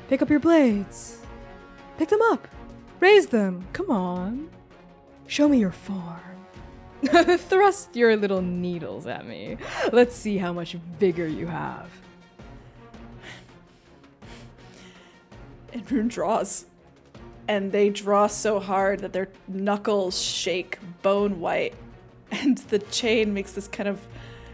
Pick 0.08 0.22
up 0.22 0.30
your 0.30 0.40
blades. 0.40 1.20
Pick 1.98 2.10
them 2.10 2.22
up. 2.24 2.48
Raise 3.00 3.28
them. 3.28 3.68
Come 3.74 3.90
on. 3.90 4.50
Show 5.28 5.50
me 5.50 5.58
your 5.60 5.72
form. 5.72 6.22
Thrust 7.38 7.96
your 7.96 8.16
little 8.16 8.42
needles 8.42 9.08
at 9.08 9.28
me. 9.28 9.58
Let's 9.92 10.16
see 10.16 10.38
how 10.38 10.54
much 10.54 10.74
vigor 10.74 11.28
you 11.28 11.48
have. 11.48 11.90
And 15.74 15.92
Rune 15.92 16.08
draws. 16.08 16.66
And 17.48 17.74
they 17.74 17.90
draw 17.90 18.28
so 18.28 18.60
hard 18.62 19.00
that 19.00 19.12
their 19.12 19.28
knuckles 19.48 20.22
shake 20.22 20.80
bone 21.02 21.40
white. 21.40 21.76
And 22.32 22.58
the 22.58 22.80
chain 22.80 23.32
makes 23.32 23.52
this 23.52 23.68
kind 23.68 23.88
of 23.88 24.00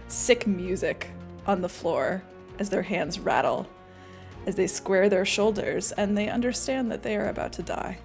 sick 0.10 0.46
music 0.46 1.12
on 1.48 1.62
the 1.62 1.70
floor 1.70 2.24
as 2.60 2.70
their 2.70 2.82
hands 2.82 3.20
rattle, 3.20 3.68
as 4.46 4.56
they 4.56 4.68
square 4.68 5.08
their 5.08 5.24
shoulders, 5.24 5.94
and 5.94 6.18
they 6.18 6.28
understand 6.28 6.92
that 6.92 7.04
they 7.04 7.16
are 7.16 7.30
about 7.30 7.54
to 7.54 7.64
die. 7.64 8.00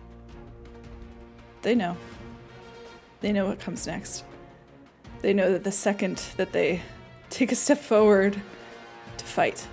They 1.63 1.75
know. 1.75 1.97
They 3.21 3.33
know 3.33 3.47
what 3.47 3.59
comes 3.59 3.87
next. 3.87 4.25
They 5.23 5.33
know 5.33 5.51
that 5.51 5.65
the 5.65 5.73
second 5.73 6.23
that 6.37 6.53
they 6.53 6.83
take 7.31 7.51
a 7.51 7.57
step 7.57 7.79
forward 7.79 8.41
to 9.17 9.25
fight, 9.25 9.67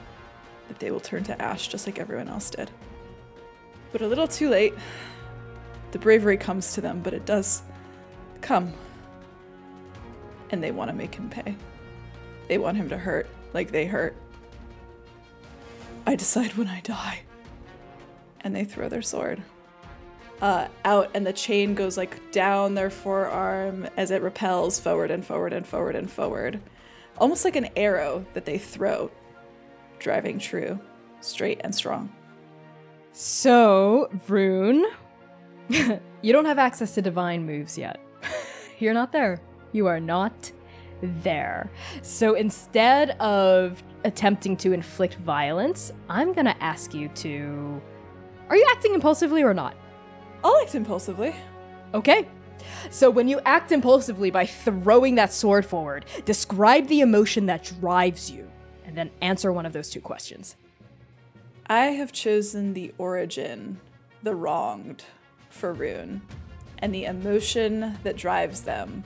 that 0.68 0.80
they 0.80 0.90
will 0.90 1.00
turn 1.00 1.24
to 1.26 1.42
ash 1.42 1.68
just 1.68 1.86
like 1.86 2.00
everyone 2.00 2.30
else 2.30 2.50
did. 2.50 2.72
But 3.92 4.02
a 4.02 4.08
little 4.08 4.28
too 4.28 4.50
late. 4.50 4.74
The 5.92 6.00
bravery 6.00 6.38
comes 6.38 6.74
to 6.74 6.82
them, 6.82 7.02
but 7.02 7.14
it 7.14 7.26
does 7.26 7.62
come. 8.42 8.74
And 10.50 10.64
they 10.64 10.72
want 10.72 10.90
to 10.90 10.96
make 10.96 11.16
him 11.16 11.30
pay. 11.30 11.56
They 12.48 12.58
want 12.58 12.78
him 12.78 12.90
to 12.90 12.98
hurt 12.98 13.28
like 13.54 13.72
they 13.72 13.86
hurt. 13.86 14.16
I 16.06 16.16
decide 16.16 16.56
when 16.56 16.68
I 16.68 16.82
die. 16.82 17.22
And 18.42 18.56
they 18.56 18.64
throw 18.64 18.90
their 18.90 19.02
sword 19.02 19.44
uh, 20.42 20.68
out, 20.84 21.12
and 21.14 21.26
the 21.26 21.34
chain 21.34 21.76
goes 21.76 21.98
like 21.98 22.32
down 22.32 22.74
their 22.74 22.90
forearm 22.90 23.88
as 23.96 24.12
it 24.12 24.22
repels 24.22 24.80
forward 24.80 25.12
and 25.12 25.26
forward 25.26 25.54
and 25.54 25.66
forward 25.66 25.96
and 25.96 26.10
forward. 26.10 26.60
Almost 27.18 27.46
like 27.46 27.56
an 27.56 27.70
arrow 27.76 28.26
that 28.34 28.46
they 28.46 28.58
throw, 28.58 29.12
driving 30.00 30.40
true, 30.40 30.80
straight 31.22 31.62
and 31.64 31.74
strong. 31.74 32.12
So, 33.14 34.10
Rune, 34.28 34.86
you 35.70 36.34
don't 36.34 36.46
have 36.46 36.58
access 36.58 36.96
to 36.96 37.02
divine 37.02 37.46
moves 37.46 37.78
yet. 37.78 38.00
You're 38.80 38.94
not 38.94 39.12
there. 39.12 39.40
You 39.74 39.88
are 39.88 40.00
not 40.00 40.52
there. 41.02 41.70
So 42.02 42.36
instead 42.36 43.12
of 43.20 43.84
attempting 44.04 44.56
to 44.58 44.74
inflict 44.74 45.16
violence, 45.16 45.92
I'm 46.10 46.34
gonna 46.34 46.56
ask 46.60 46.94
you 46.94 47.08
to. 47.10 47.82
Are 48.50 48.58
you 48.58 48.68
acting 48.72 48.94
impulsively 48.94 49.44
or 49.44 49.54
not? 49.54 49.76
I'll 50.44 50.62
act 50.62 50.76
impulsively. 50.76 51.36
Okay. 51.94 52.28
So 52.90 53.10
when 53.10 53.28
you 53.28 53.40
act 53.46 53.72
impulsively 53.72 54.30
by 54.30 54.46
throwing 54.46 55.16
that 55.16 55.34
sword 55.34 55.66
forward, 55.66 56.06
describe 56.26 56.88
the 56.88 57.02
emotion 57.02 57.46
that 57.48 57.72
drives 57.80 58.30
you, 58.30 58.50
and 58.86 58.98
then 58.98 59.10
answer 59.22 59.52
one 59.52 59.66
of 59.66 59.74
those 59.74 59.90
two 59.90 60.02
questions. 60.02 60.56
I 61.72 61.92
have 61.92 62.12
chosen 62.12 62.74
the 62.74 62.94
origin, 62.98 63.80
the 64.24 64.36
wronged, 64.36 65.06
for 65.50 65.72
Rune, 65.72 66.22
and 66.80 66.94
the 66.94 67.06
emotion 67.06 67.98
that 68.04 68.18
drives 68.18 68.64
them 68.64 69.06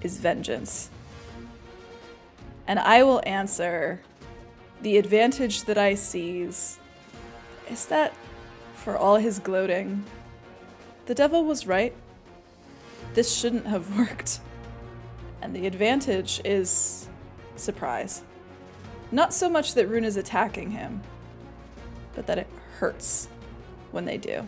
is 0.00 0.18
vengeance. 0.18 0.88
And 2.68 2.78
I 2.78 3.02
will 3.02 3.20
answer 3.26 4.00
the 4.82 4.98
advantage 4.98 5.64
that 5.64 5.76
I 5.76 5.96
seize 5.96 6.78
is 7.68 7.86
that 7.86 8.14
for 8.76 8.96
all 8.96 9.16
his 9.16 9.40
gloating, 9.40 10.04
the 11.06 11.14
devil 11.16 11.44
was 11.44 11.66
right. 11.66 11.92
This 13.14 13.34
shouldn't 13.34 13.66
have 13.66 13.98
worked. 13.98 14.38
And 15.42 15.56
the 15.56 15.66
advantage 15.66 16.40
is 16.44 17.08
surprise. 17.56 18.22
Not 19.10 19.34
so 19.34 19.50
much 19.50 19.74
that 19.74 19.88
Rune 19.88 20.04
is 20.04 20.16
attacking 20.16 20.70
him, 20.70 21.02
but 22.18 22.26
that 22.26 22.36
it 22.36 22.48
hurts 22.78 23.28
when 23.92 24.04
they 24.04 24.16
do. 24.16 24.44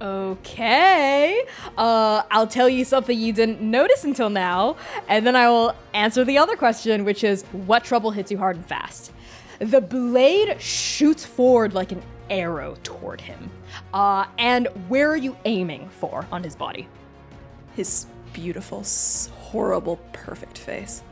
Okay. 0.00 1.44
Uh, 1.76 2.22
I'll 2.30 2.46
tell 2.46 2.68
you 2.68 2.84
something 2.84 3.18
you 3.18 3.32
didn't 3.32 3.60
notice 3.60 4.04
until 4.04 4.30
now, 4.30 4.76
and 5.08 5.26
then 5.26 5.34
I 5.34 5.48
will 5.48 5.74
answer 5.92 6.24
the 6.24 6.38
other 6.38 6.54
question, 6.54 7.04
which 7.04 7.24
is 7.24 7.42
what 7.66 7.82
trouble 7.82 8.12
hits 8.12 8.30
you 8.30 8.38
hard 8.38 8.54
and 8.54 8.64
fast? 8.64 9.10
The 9.58 9.80
blade 9.80 10.60
shoots 10.60 11.24
forward 11.24 11.74
like 11.74 11.90
an 11.90 12.02
arrow 12.30 12.76
toward 12.84 13.20
him. 13.20 13.50
Uh, 13.92 14.26
and 14.38 14.68
where 14.86 15.10
are 15.10 15.16
you 15.16 15.36
aiming 15.46 15.88
for 15.88 16.28
on 16.30 16.44
his 16.44 16.54
body? 16.54 16.86
His 17.74 18.06
beautiful, 18.32 18.84
horrible, 19.40 19.96
perfect 20.12 20.58
face. 20.58 21.02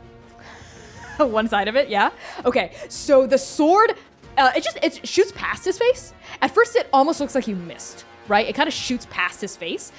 One 1.18 1.48
side 1.48 1.66
of 1.66 1.74
it, 1.74 1.88
yeah. 1.88 2.10
Okay, 2.44 2.76
so 2.88 3.26
the 3.26 3.38
sword, 3.38 3.94
uh, 4.36 4.52
it 4.56 4.62
just 4.62 4.78
it 4.82 5.06
shoots 5.06 5.32
past 5.34 5.64
his 5.64 5.78
face. 5.78 6.14
At 6.40 6.54
first, 6.54 6.76
it 6.76 6.88
almost 6.92 7.20
looks 7.20 7.34
like 7.34 7.48
you 7.48 7.56
missed, 7.56 8.04
right? 8.28 8.46
It 8.46 8.54
kind 8.54 8.68
of 8.68 8.74
shoots 8.74 9.06
past 9.10 9.40
his 9.40 9.56
face. 9.56 9.92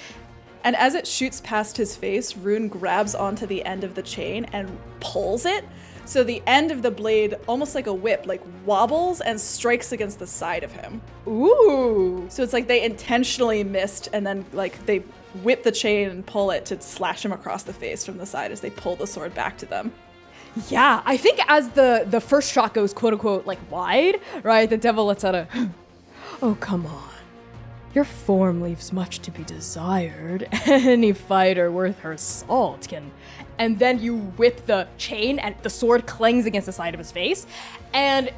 And 0.64 0.74
as 0.76 0.94
it 0.94 1.06
shoots 1.06 1.42
past 1.42 1.76
his 1.76 1.94
face, 1.94 2.36
Rune 2.36 2.68
grabs 2.68 3.14
onto 3.14 3.46
the 3.46 3.62
end 3.64 3.84
of 3.84 3.94
the 3.94 4.02
chain 4.02 4.46
and 4.52 4.78
pulls 5.00 5.44
it. 5.44 5.64
So 6.06 6.24
the 6.24 6.42
end 6.46 6.70
of 6.70 6.82
the 6.82 6.90
blade, 6.90 7.34
almost 7.46 7.74
like 7.74 7.86
a 7.86 7.92
whip, 7.92 8.26
like 8.26 8.42
wobbles 8.64 9.20
and 9.20 9.40
strikes 9.40 9.92
against 9.92 10.18
the 10.18 10.26
side 10.26 10.62
of 10.62 10.72
him. 10.72 11.02
Ooh. 11.26 12.26
So 12.28 12.42
it's 12.42 12.52
like 12.52 12.66
they 12.66 12.82
intentionally 12.82 13.62
missed 13.62 14.08
and 14.12 14.26
then 14.26 14.44
like 14.52 14.84
they 14.86 14.98
whip 15.42 15.62
the 15.62 15.72
chain 15.72 16.10
and 16.10 16.26
pull 16.26 16.50
it 16.50 16.66
to 16.66 16.80
slash 16.80 17.24
him 17.24 17.32
across 17.32 17.64
the 17.64 17.72
face 17.72 18.04
from 18.04 18.18
the 18.18 18.26
side 18.26 18.52
as 18.52 18.60
they 18.60 18.70
pull 18.70 18.96
the 18.96 19.06
sword 19.06 19.34
back 19.34 19.58
to 19.58 19.66
them. 19.66 19.92
Yeah, 20.68 21.02
I 21.04 21.16
think 21.16 21.40
as 21.48 21.70
the 21.70 22.06
the 22.08 22.20
first 22.20 22.52
shot 22.52 22.74
goes 22.74 22.92
quote 22.92 23.12
unquote 23.12 23.46
like 23.46 23.58
wide, 23.70 24.20
right? 24.42 24.68
The 24.68 24.76
devil 24.76 25.06
lets 25.06 25.24
out 25.24 25.34
a 25.34 25.48
Oh, 26.42 26.56
come 26.60 26.86
on. 26.86 27.10
Your 27.94 28.04
form 28.04 28.60
leaves 28.60 28.92
much 28.92 29.20
to 29.20 29.30
be 29.30 29.44
desired. 29.44 30.48
Any 30.66 31.12
fighter 31.12 31.70
worth 31.70 32.00
her 32.00 32.16
salt 32.16 32.88
can. 32.88 33.12
And 33.58 33.78
then 33.78 34.00
you 34.00 34.16
whip 34.16 34.66
the 34.66 34.88
chain, 34.98 35.38
and 35.38 35.54
the 35.62 35.70
sword 35.70 36.06
clangs 36.06 36.44
against 36.44 36.66
the 36.66 36.72
side 36.72 36.92
of 36.92 36.98
his 36.98 37.12
face. 37.12 37.46
And 37.92 38.32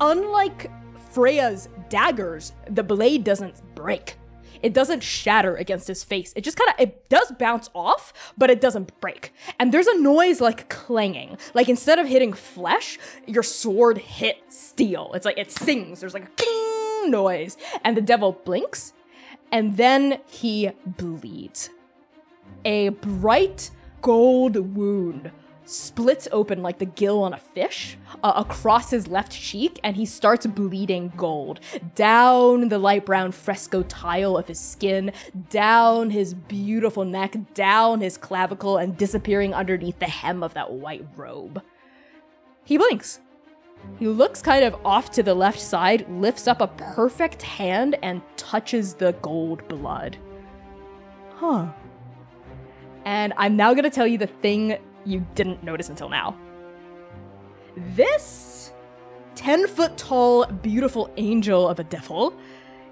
unlike 0.00 0.70
Freya's 1.10 1.68
daggers, 1.88 2.52
the 2.70 2.84
blade 2.84 3.24
doesn't 3.24 3.60
break. 3.74 4.16
It 4.64 4.72
doesn't 4.72 5.02
shatter 5.02 5.54
against 5.56 5.86
his 5.86 6.02
face. 6.02 6.32
It 6.34 6.42
just 6.42 6.56
kind 6.56 6.70
of 6.70 6.80
it 6.80 7.10
does 7.10 7.30
bounce 7.38 7.68
off, 7.74 8.14
but 8.38 8.48
it 8.48 8.62
doesn't 8.62 8.98
break. 8.98 9.34
And 9.60 9.72
there's 9.72 9.86
a 9.86 10.00
noise 10.00 10.40
like 10.40 10.70
clanging. 10.70 11.36
Like 11.52 11.68
instead 11.68 11.98
of 11.98 12.06
hitting 12.08 12.32
flesh, 12.32 12.98
your 13.26 13.42
sword 13.42 13.98
hit 13.98 14.38
steel. 14.48 15.12
It's 15.12 15.26
like 15.26 15.36
it 15.36 15.50
sings. 15.50 16.00
There's 16.00 16.14
like 16.14 16.24
a 16.24 16.42
king 16.42 17.10
noise, 17.10 17.58
and 17.84 17.94
the 17.94 18.00
devil 18.00 18.32
blinks, 18.32 18.94
and 19.52 19.76
then 19.76 20.20
he 20.26 20.70
bleeds. 20.86 21.68
A 22.64 22.88
bright 22.88 23.70
gold 24.00 24.56
wound 24.74 25.30
splits 25.64 26.28
open 26.30 26.62
like 26.62 26.78
the 26.78 26.86
gill 26.86 27.22
on 27.22 27.32
a 27.32 27.38
fish 27.38 27.96
uh, 28.22 28.32
across 28.36 28.90
his 28.90 29.08
left 29.08 29.32
cheek, 29.32 29.80
and 29.82 29.96
he 29.96 30.06
starts 30.06 30.46
bleeding 30.46 31.12
gold 31.16 31.60
down 31.94 32.68
the 32.68 32.78
light 32.78 33.06
brown 33.06 33.32
fresco 33.32 33.82
tile 33.84 34.36
of 34.36 34.48
his 34.48 34.60
skin, 34.60 35.12
down 35.50 36.10
his 36.10 36.34
beautiful 36.34 37.04
neck, 37.04 37.36
down 37.54 38.00
his 38.00 38.16
clavicle, 38.16 38.76
and 38.76 38.96
disappearing 38.96 39.54
underneath 39.54 39.98
the 39.98 40.06
hem 40.06 40.42
of 40.42 40.54
that 40.54 40.72
white 40.72 41.06
robe. 41.16 41.62
He 42.64 42.76
blinks. 42.76 43.20
He 43.98 44.08
looks 44.08 44.40
kind 44.40 44.64
of 44.64 44.74
off 44.84 45.10
to 45.12 45.22
the 45.22 45.34
left 45.34 45.60
side, 45.60 46.08
lifts 46.08 46.48
up 46.48 46.60
a 46.60 46.68
perfect 46.68 47.42
hand, 47.42 47.96
and 48.02 48.22
touches 48.36 48.94
the 48.94 49.12
gold 49.20 49.66
blood. 49.68 50.16
Huh. 51.34 51.68
And 53.04 53.34
I'm 53.36 53.56
now 53.56 53.74
gonna 53.74 53.90
tell 53.90 54.06
you 54.06 54.16
the 54.16 54.26
thing 54.26 54.78
you 55.04 55.26
didn't 55.34 55.62
notice 55.62 55.88
until 55.88 56.08
now. 56.08 56.36
This 57.94 58.72
10 59.34 59.66
foot 59.66 59.96
tall, 59.96 60.46
beautiful 60.46 61.10
angel 61.16 61.68
of 61.68 61.78
a 61.78 61.84
devil 61.84 62.34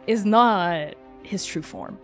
is 0.07 0.25
not 0.25 0.95
his 1.23 1.45
true 1.45 1.63
form. 1.63 1.99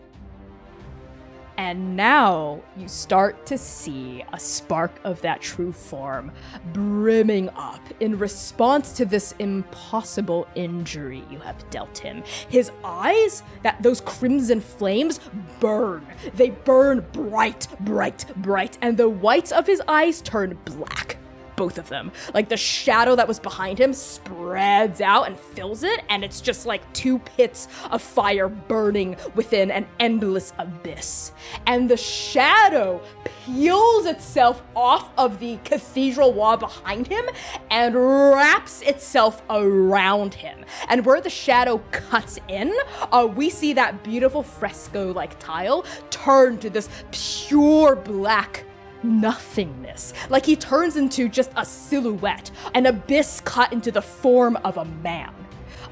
And 1.58 1.96
now 1.96 2.62
you 2.76 2.86
start 2.86 3.44
to 3.46 3.58
see 3.58 4.24
a 4.32 4.38
spark 4.38 5.00
of 5.02 5.20
that 5.22 5.40
true 5.40 5.72
form 5.72 6.30
brimming 6.72 7.48
up 7.50 7.80
in 7.98 8.16
response 8.16 8.92
to 8.92 9.04
this 9.04 9.34
impossible 9.40 10.46
injury 10.54 11.24
you 11.28 11.40
have 11.40 11.68
dealt 11.70 11.98
him. 11.98 12.22
His 12.48 12.70
eyes, 12.84 13.42
that 13.64 13.82
those 13.82 14.00
crimson 14.00 14.60
flames 14.60 15.18
burn. 15.58 16.06
They 16.34 16.50
burn 16.50 17.04
bright, 17.12 17.66
bright, 17.80 18.24
bright, 18.36 18.78
and 18.80 18.96
the 18.96 19.08
whites 19.08 19.50
of 19.50 19.66
his 19.66 19.82
eyes 19.88 20.22
turn 20.22 20.56
black 20.64 21.18
both 21.58 21.76
of 21.76 21.88
them. 21.88 22.12
Like 22.32 22.48
the 22.48 22.56
shadow 22.56 23.16
that 23.16 23.26
was 23.26 23.40
behind 23.40 23.78
him 23.78 23.92
spreads 23.92 25.00
out 25.00 25.26
and 25.26 25.38
fills 25.38 25.82
it, 25.82 26.00
and 26.08 26.24
it's 26.24 26.40
just 26.40 26.64
like 26.64 26.90
two 26.92 27.18
pits 27.18 27.66
of 27.90 28.00
fire 28.00 28.48
burning 28.48 29.16
within 29.34 29.70
an 29.72 29.86
endless 29.98 30.52
abyss. 30.58 31.32
And 31.66 31.90
the 31.90 31.96
shadow 31.96 33.02
peels 33.44 34.06
itself 34.06 34.62
off 34.76 35.10
of 35.18 35.40
the 35.40 35.58
cathedral 35.64 36.32
wall 36.32 36.56
behind 36.56 37.08
him 37.08 37.24
and 37.70 37.94
wraps 37.96 38.80
itself 38.82 39.42
around 39.50 40.34
him. 40.34 40.64
And 40.88 41.04
where 41.04 41.20
the 41.20 41.28
shadow 41.30 41.82
cuts 41.90 42.38
in, 42.46 42.72
uh, 43.10 43.28
we 43.34 43.50
see 43.50 43.72
that 43.72 44.04
beautiful 44.04 44.44
fresco 44.44 45.12
like 45.12 45.38
tile 45.40 45.84
turn 46.10 46.58
to 46.58 46.70
this 46.70 46.88
pure 47.10 47.96
black 47.96 48.64
nothingness. 49.02 50.12
Like 50.28 50.46
he 50.46 50.56
turns 50.56 50.96
into 50.96 51.28
just 51.28 51.50
a 51.56 51.64
silhouette, 51.64 52.50
an 52.74 52.86
abyss 52.86 53.40
cut 53.44 53.72
into 53.72 53.90
the 53.90 54.02
form 54.02 54.56
of 54.64 54.76
a 54.76 54.84
man. 54.84 55.32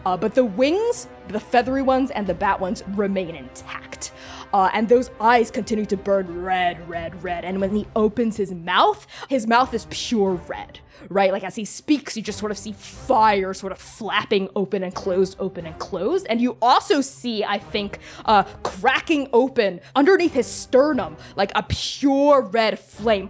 Uh, 0.05 0.17
but 0.17 0.35
the 0.35 0.45
wings, 0.45 1.09
the 1.29 1.41
feathery 1.41 1.83
ones 1.83 2.11
and 2.13 2.27
the 2.27 2.35
bat 2.35 2.61
ones, 2.61 2.83
remain 2.95 3.35
intact. 3.35 4.13
Uh, 4.57 4.71
and 4.73 4.89
those 4.89 5.11
eyes 5.21 5.51
continue 5.51 5.85
to 5.85 5.99
burn 5.99 6.43
red, 6.43 6.89
red, 6.89 7.23
red. 7.23 7.45
And 7.45 7.61
when 7.61 7.77
he 7.77 7.87
opens 7.95 8.39
his 8.39 8.55
mouth, 8.55 9.07
his 9.29 9.47
mouth 9.47 9.75
is 9.75 9.87
pure 9.91 10.33
red, 10.49 10.81
right? 11.11 11.31
Like 11.31 11.45
as 11.45 11.57
he 11.57 11.67
speaks, 11.67 12.17
you 12.17 12.23
just 12.23 12.39
sort 12.39 12.51
of 12.51 12.57
see 12.57 12.73
fire 12.73 13.53
sort 13.53 13.71
of 13.71 13.79
flapping 13.79 14.49
open 14.57 14.83
and 14.83 14.95
closed, 14.95 15.37
open 15.41 15.67
and 15.67 15.79
closed. 15.79 16.27
And 16.31 16.41
you 16.41 16.57
also 16.63 17.03
see, 17.03 17.45
I 17.45 17.59
think, 17.59 17.99
uh, 18.25 18.45
cracking 18.63 19.29
open 19.35 19.79
underneath 19.95 20.33
his 20.33 20.47
sternum, 20.47 21.19
like 21.37 21.53
a 21.55 21.63
pure 21.63 22.41
red 22.41 22.79
flame. 22.79 23.29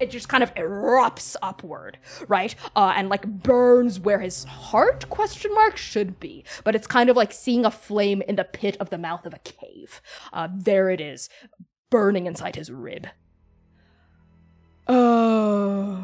It 0.00 0.10
just 0.10 0.28
kind 0.28 0.42
of 0.42 0.54
erupts 0.54 1.36
upward, 1.42 1.98
right? 2.28 2.54
Uh, 2.76 2.92
and 2.96 3.08
like 3.08 3.26
burns 3.26 4.00
where 4.00 4.20
his 4.20 4.44
heart 4.44 5.08
question 5.08 5.54
mark 5.54 5.76
should 5.76 6.20
be. 6.20 6.44
But 6.64 6.74
it's 6.74 6.86
kind 6.86 7.10
of 7.10 7.16
like 7.16 7.32
seeing 7.32 7.64
a 7.64 7.70
flame 7.70 8.22
in 8.22 8.36
the 8.36 8.44
pit 8.44 8.76
of 8.80 8.90
the 8.90 8.98
mouth 8.98 9.26
of 9.26 9.34
a 9.34 9.38
cave. 9.38 10.00
Uh, 10.32 10.48
there 10.54 10.90
it 10.90 11.00
is, 11.00 11.28
burning 11.90 12.26
inside 12.26 12.56
his 12.56 12.70
rib. 12.70 13.08
Oh. 14.86 16.02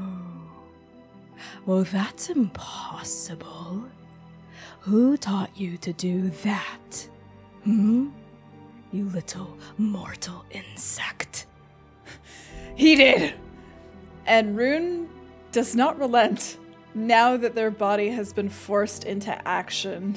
Well, 1.67 1.85
that's 1.85 2.29
impossible. 2.29 3.85
Who 4.81 5.17
taught 5.17 5.57
you 5.57 5.79
to 5.79 5.93
do 5.95 6.29
that? 6.43 7.09
Hmm? 7.63 8.11
You 8.93 9.09
little 9.09 9.57
mortal 9.79 10.45
insect. 10.51 11.47
He 12.77 12.97
did! 12.97 13.35
And 14.27 14.57
Rune 14.57 15.09
does 15.53 15.75
not 15.75 15.99
relent 15.99 16.59
now 16.95 17.37
that 17.37 17.55
their 17.55 17.71
body 17.71 18.09
has 18.11 18.33
been 18.33 18.49
forced 18.49 19.05
into 19.05 19.47
action. 19.47 20.17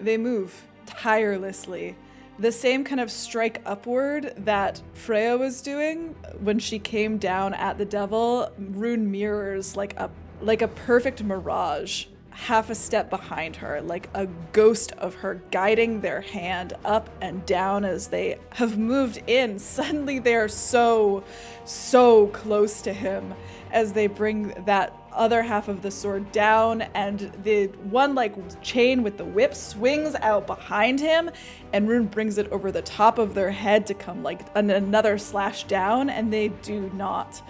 They 0.00 0.16
move 0.16 0.66
tirelessly. 0.86 1.96
The 2.38 2.52
same 2.52 2.82
kind 2.82 3.00
of 3.00 3.10
strike 3.10 3.62
upward 3.64 4.34
that 4.38 4.82
Freya 4.94 5.36
was 5.36 5.62
doing 5.62 6.14
when 6.40 6.58
she 6.58 6.78
came 6.78 7.18
down 7.18 7.54
at 7.54 7.78
the 7.78 7.84
devil, 7.84 8.50
Rune 8.58 9.10
mirrors 9.10 9.76
like 9.76 9.94
a 9.98 10.10
like 10.40 10.60
a 10.60 10.66
perfect 10.66 11.22
mirage, 11.22 12.06
half 12.32 12.70
a 12.70 12.74
step 12.74 13.10
behind 13.10 13.56
her, 13.56 13.80
like 13.80 14.08
a 14.14 14.26
ghost 14.52 14.92
of 14.92 15.14
her 15.16 15.42
guiding 15.50 16.00
their 16.00 16.20
hand 16.20 16.72
up 16.84 17.08
and 17.20 17.44
down 17.46 17.84
as 17.84 18.08
they 18.08 18.38
have 18.50 18.78
moved 18.78 19.22
in. 19.26 19.58
Suddenly 19.72 20.18
they 20.18 20.34
are 20.34 20.48
so, 20.48 21.24
so 21.64 22.28
close 22.28 22.82
to 22.82 22.92
him 22.92 23.34
as 23.70 23.92
they 23.92 24.06
bring 24.06 24.48
that 24.66 24.96
other 25.12 25.42
half 25.42 25.68
of 25.68 25.82
the 25.82 25.90
sword 25.90 26.30
down 26.32 26.82
and 26.94 27.32
the 27.42 27.66
one 27.90 28.14
like 28.14 28.34
chain 28.62 29.02
with 29.02 29.18
the 29.18 29.24
whip 29.24 29.54
swings 29.54 30.14
out 30.16 30.46
behind 30.46 30.98
him 31.00 31.30
and 31.72 31.88
Rune 31.88 32.06
brings 32.06 32.38
it 32.38 32.50
over 32.50 32.72
the 32.72 32.82
top 32.82 33.18
of 33.18 33.34
their 33.34 33.50
head 33.50 33.86
to 33.88 33.94
come 33.94 34.22
like 34.22 34.40
an- 34.54 34.70
another 34.70 35.18
slash 35.18 35.64
down 35.64 36.08
and 36.08 36.32
they 36.32 36.48
do 36.48 36.90
not 36.94 37.42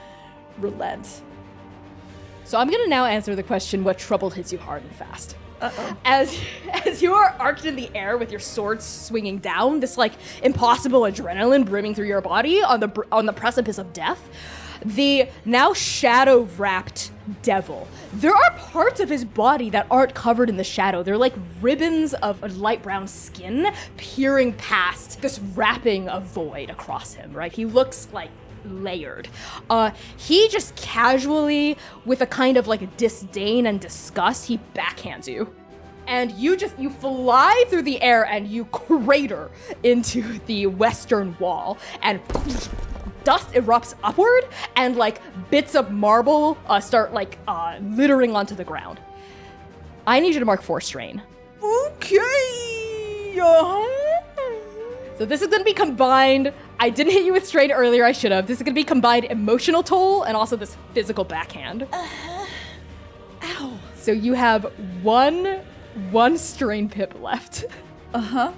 relent. 0.58 1.22
So 2.52 2.58
I'm 2.58 2.68
gonna 2.68 2.86
now 2.86 3.06
answer 3.06 3.34
the 3.34 3.42
question: 3.42 3.82
What 3.82 3.98
trouble 3.98 4.28
hits 4.28 4.52
you 4.52 4.58
hard 4.58 4.82
and 4.82 4.92
fast? 4.94 5.36
Uh-oh. 5.62 5.96
As 6.04 6.38
as 6.84 7.00
you 7.00 7.14
are 7.14 7.34
arched 7.38 7.64
in 7.64 7.76
the 7.76 7.88
air 7.94 8.18
with 8.18 8.30
your 8.30 8.40
sword 8.40 8.82
swinging 8.82 9.38
down, 9.38 9.80
this 9.80 9.96
like 9.96 10.12
impossible 10.42 11.00
adrenaline 11.00 11.64
brimming 11.64 11.94
through 11.94 12.08
your 12.08 12.20
body 12.20 12.62
on 12.62 12.80
the 12.80 12.88
br- 12.88 13.04
on 13.10 13.24
the 13.24 13.32
precipice 13.32 13.78
of 13.78 13.94
death, 13.94 14.20
the 14.84 15.30
now 15.46 15.72
shadow 15.72 16.42
wrapped 16.58 17.10
devil. 17.40 17.88
There 18.12 18.36
are 18.36 18.50
parts 18.50 19.00
of 19.00 19.08
his 19.08 19.24
body 19.24 19.70
that 19.70 19.86
aren't 19.90 20.12
covered 20.12 20.50
in 20.50 20.58
the 20.58 20.64
shadow. 20.64 21.02
They're 21.02 21.16
like 21.16 21.34
ribbons 21.62 22.12
of 22.12 22.58
light 22.58 22.82
brown 22.82 23.08
skin 23.08 23.72
peering 23.96 24.52
past 24.52 25.22
this 25.22 25.38
wrapping 25.38 26.06
of 26.10 26.24
void 26.24 26.68
across 26.68 27.14
him. 27.14 27.32
Right? 27.32 27.50
He 27.50 27.64
looks 27.64 28.08
like 28.12 28.28
layered. 28.64 29.28
Uh, 29.70 29.90
he 30.16 30.48
just 30.48 30.74
casually, 30.76 31.76
with 32.04 32.20
a 32.20 32.26
kind 32.26 32.56
of 32.56 32.66
like 32.66 32.96
disdain 32.96 33.66
and 33.66 33.80
disgust, 33.80 34.46
he 34.46 34.58
backhands 34.74 35.26
you. 35.26 35.54
And 36.06 36.32
you 36.32 36.56
just 36.56 36.78
you 36.78 36.90
fly 36.90 37.64
through 37.68 37.82
the 37.82 38.02
air 38.02 38.24
and 38.26 38.48
you 38.48 38.64
crater 38.66 39.50
into 39.82 40.38
the 40.46 40.66
western 40.66 41.36
wall 41.38 41.78
and 42.02 42.20
dust 43.24 43.50
erupts 43.52 43.94
upward 44.02 44.48
and 44.74 44.96
like 44.96 45.20
bits 45.50 45.76
of 45.76 45.92
marble 45.92 46.58
uh, 46.66 46.80
start 46.80 47.12
like 47.12 47.38
uh, 47.46 47.78
littering 47.80 48.34
onto 48.34 48.54
the 48.54 48.64
ground. 48.64 49.00
I 50.06 50.18
need 50.18 50.34
you 50.34 50.40
to 50.40 50.46
mark 50.46 50.62
four 50.62 50.80
strain. 50.80 51.22
Okay. 51.62 53.38
Uh-huh. 53.40 54.22
So 55.22 55.26
this 55.26 55.40
is 55.40 55.46
going 55.46 55.60
to 55.60 55.64
be 55.64 55.72
combined. 55.72 56.52
I 56.80 56.90
didn't 56.90 57.12
hit 57.12 57.24
you 57.24 57.32
with 57.32 57.46
strain 57.46 57.70
earlier. 57.70 58.04
I 58.04 58.10
should 58.10 58.32
have. 58.32 58.48
This 58.48 58.56
is 58.56 58.64
going 58.64 58.74
to 58.74 58.80
be 58.80 58.82
combined 58.82 59.26
emotional 59.26 59.84
toll 59.84 60.24
and 60.24 60.36
also 60.36 60.56
this 60.56 60.76
physical 60.94 61.22
backhand. 61.22 61.86
Ow. 63.44 63.78
So 63.94 64.10
you 64.10 64.32
have 64.32 64.64
one 65.00 65.60
one 66.10 66.36
strain 66.36 66.88
pip 66.88 67.14
left. 67.22 67.66
Uh-huh. 68.12 68.50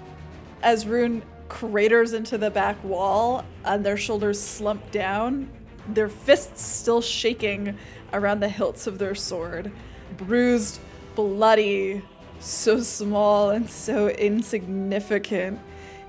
as 0.63 0.87
Rune 0.87 1.23
craters 1.51 2.15
into 2.15 2.39
the 2.39 2.51
back 2.51 2.83
wall 2.83 3.45
and 3.67 3.85
their 3.85 3.99
shoulders 3.99 4.41
slump 4.41 4.91
down, 4.91 5.51
their 5.91 6.09
fists 6.09 6.63
still 6.63 7.03
shaking 7.03 7.77
around 8.15 8.41
the 8.41 8.49
hilts 8.49 8.87
of 8.87 8.99
their 8.99 9.15
sword. 9.15 9.71
Bruised, 10.17 10.81
bloody, 11.15 12.03
so 12.41 12.81
small 12.81 13.51
and 13.51 13.69
so 13.69 14.09
insignificant 14.09 15.61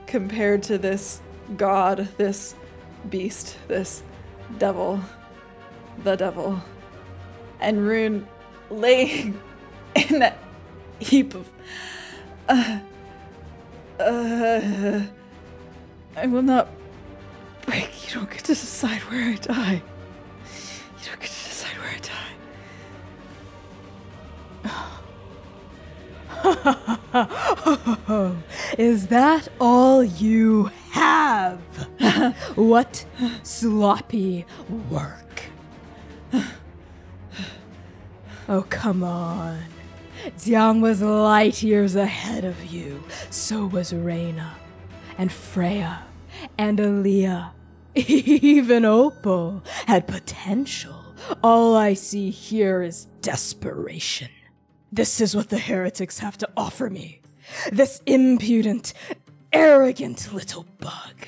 compared 0.08 0.64
to 0.64 0.78
this 0.78 1.22
god, 1.58 2.08
this 2.18 2.56
beast, 3.10 3.58
this 3.68 4.04
devil, 4.58 5.00
the 6.04 6.16
devil. 6.16 6.62
And 7.60 7.86
Rune 7.88 8.28
laying 8.70 9.40
in 9.96 10.20
that 10.20 10.38
heap 11.00 11.34
of. 11.34 11.50
Uh, 12.48 12.80
uh, 14.00 15.02
I 16.16 16.28
will 16.28 16.42
not 16.42 16.70
break. 17.66 18.08
You 18.08 18.14
don't 18.20 18.30
get 18.30 18.44
to 18.46 18.54
decide 18.54 19.02
where 19.02 19.30
I 19.32 19.36
die. 19.36 19.82
You 21.00 21.06
don't 21.06 21.20
get 21.20 21.30
to 21.30 21.50
decide 21.50 21.78
where 21.78 21.90
I 21.90 22.00
die. 28.26 28.42
Is 28.78 29.08
that 29.08 29.48
all 29.60 30.04
you 30.04 30.72
have? 30.92 31.60
what 32.56 33.06
sloppy 33.44 34.46
work. 34.90 35.44
oh, 38.50 38.66
come 38.70 39.04
on. 39.04 39.60
Jiang 40.38 40.82
was 40.82 41.02
light 41.02 41.62
years 41.62 41.96
ahead 41.96 42.46
of 42.46 42.66
you. 42.66 43.04
So 43.30 43.68
was 43.68 43.94
Reyna, 43.94 44.56
and 45.18 45.32
Freya, 45.32 46.04
and 46.58 46.80
Aaliyah. 46.80 47.52
Even 47.96 48.84
Opal 48.84 49.64
had 49.88 50.08
potential. 50.08 51.16
All 51.44 51.76
I 51.78 51.94
see 51.94 52.30
here 52.30 52.82
is 52.82 53.06
desperation. 53.22 54.30
This 54.92 55.22
is 55.22 55.36
what 55.36 55.50
the 55.50 55.60
heretics 55.60 56.20
have 56.20 56.38
to 56.40 56.50
offer 56.58 56.90
me. 56.90 57.22
This 57.72 58.02
impudent, 58.06 58.94
arrogant 59.52 60.34
little 60.34 60.66
bug. 60.80 61.28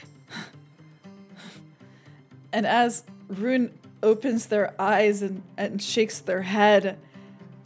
And 2.52 2.66
as 2.66 3.04
Rune 3.28 3.78
opens 4.02 4.48
their 4.48 4.74
eyes 4.80 5.22
and, 5.22 5.44
and 5.58 5.82
shakes 5.82 6.20
their 6.20 6.44
head, 6.44 6.98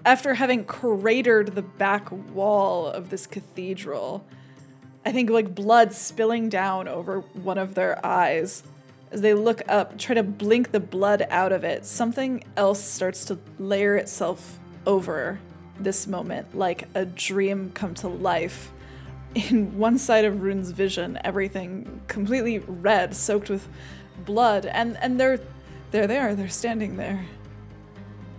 after 0.04 0.34
having 0.34 0.66
cratered 0.66 1.56
the 1.56 1.62
back 1.62 2.12
wall 2.12 2.88
of 2.88 3.10
this 3.10 3.28
cathedral, 3.28 4.26
I 5.06 5.12
think 5.12 5.30
like 5.30 5.54
blood 5.54 5.94
spilling 5.94 6.50
down 6.50 6.88
over 6.88 7.20
one 7.20 7.58
of 7.58 7.76
their 7.76 8.04
eyes. 8.06 8.64
As 9.12 9.22
they 9.22 9.34
look 9.34 9.62
up, 9.68 9.98
try 9.98 10.16
to 10.16 10.24
blink 10.24 10.72
the 10.72 10.80
blood 10.80 11.28
out 11.30 11.52
of 11.52 11.64
it, 11.64 11.86
something 11.86 12.44
else 12.56 12.84
starts 12.84 13.26
to 13.26 13.38
layer 13.60 13.96
itself 13.96 14.60
over 14.86 15.40
this 15.84 16.08
moment, 16.08 16.58
like 16.58 16.88
a 16.94 17.06
dream 17.06 17.72
come 17.74 17.94
to 17.96 18.08
life. 18.08 18.72
In 19.34 19.78
one 19.78 19.98
side 19.98 20.26
of 20.26 20.42
Rune's 20.42 20.72
vision, 20.72 21.18
everything 21.24 22.02
completely 22.08 22.60
red, 22.60 23.16
soaked 23.16 23.50
with 23.50 23.68
blood, 24.26 24.66
and 24.66 24.98
and 24.98 25.20
they're 25.20 25.40
there 25.92 26.08
they 26.08 26.18
are, 26.18 26.36
they're 26.36 26.50
standing 26.50 26.98
there. 26.98 27.26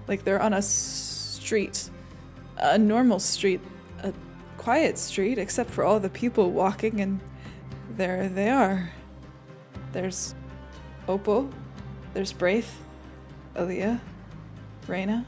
Like 0.09 0.25
they're 0.25 0.43
on 0.43 0.53
a 0.53 0.63
street, 0.63 1.89
a 2.59 2.77
normal 2.79 3.19
street, 3.21 3.61
a 4.03 4.13
quiet 4.59 4.99
street, 4.99 5.39
except 5.39 5.71
for 5.71 5.85
all 5.85 6.01
the 6.01 6.11
people 6.11 6.51
walking, 6.51 7.01
and 7.01 7.21
there 7.97 8.29
they 8.29 8.51
are. 8.51 8.93
There's 9.93 10.35
Opal, 11.09 11.51
there's 12.15 12.33
Braith, 12.33 12.81
Aaliyah, 13.55 14.01
Reyna, 14.87 15.27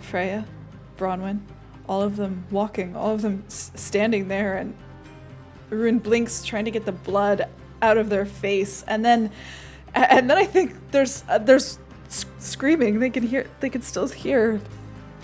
Freya, 0.00 0.46
Bronwyn, 0.96 1.40
all 1.88 2.02
of 2.02 2.16
them 2.16 2.44
walking, 2.50 2.96
all 2.96 3.14
of 3.14 3.22
them 3.22 3.44
s- 3.46 3.70
standing 3.74 4.28
there, 4.28 4.56
and 4.56 4.74
Rune 5.70 5.98
blinks, 5.98 6.44
trying 6.44 6.64
to 6.66 6.70
get 6.70 6.84
the 6.84 6.92
blood 6.92 7.48
out 7.82 7.98
of 7.98 8.08
their 8.08 8.26
face, 8.26 8.84
and 8.86 9.04
then, 9.04 9.30
and 9.94 10.30
then 10.30 10.38
I 10.38 10.44
think 10.44 10.74
there's 10.90 11.24
uh, 11.28 11.38
there's 11.38 11.78
screaming. 12.38 13.00
They 13.00 13.10
can 13.10 13.22
hear, 13.24 13.46
they 13.60 13.70
can 13.70 13.82
still 13.82 14.06
hear 14.08 14.60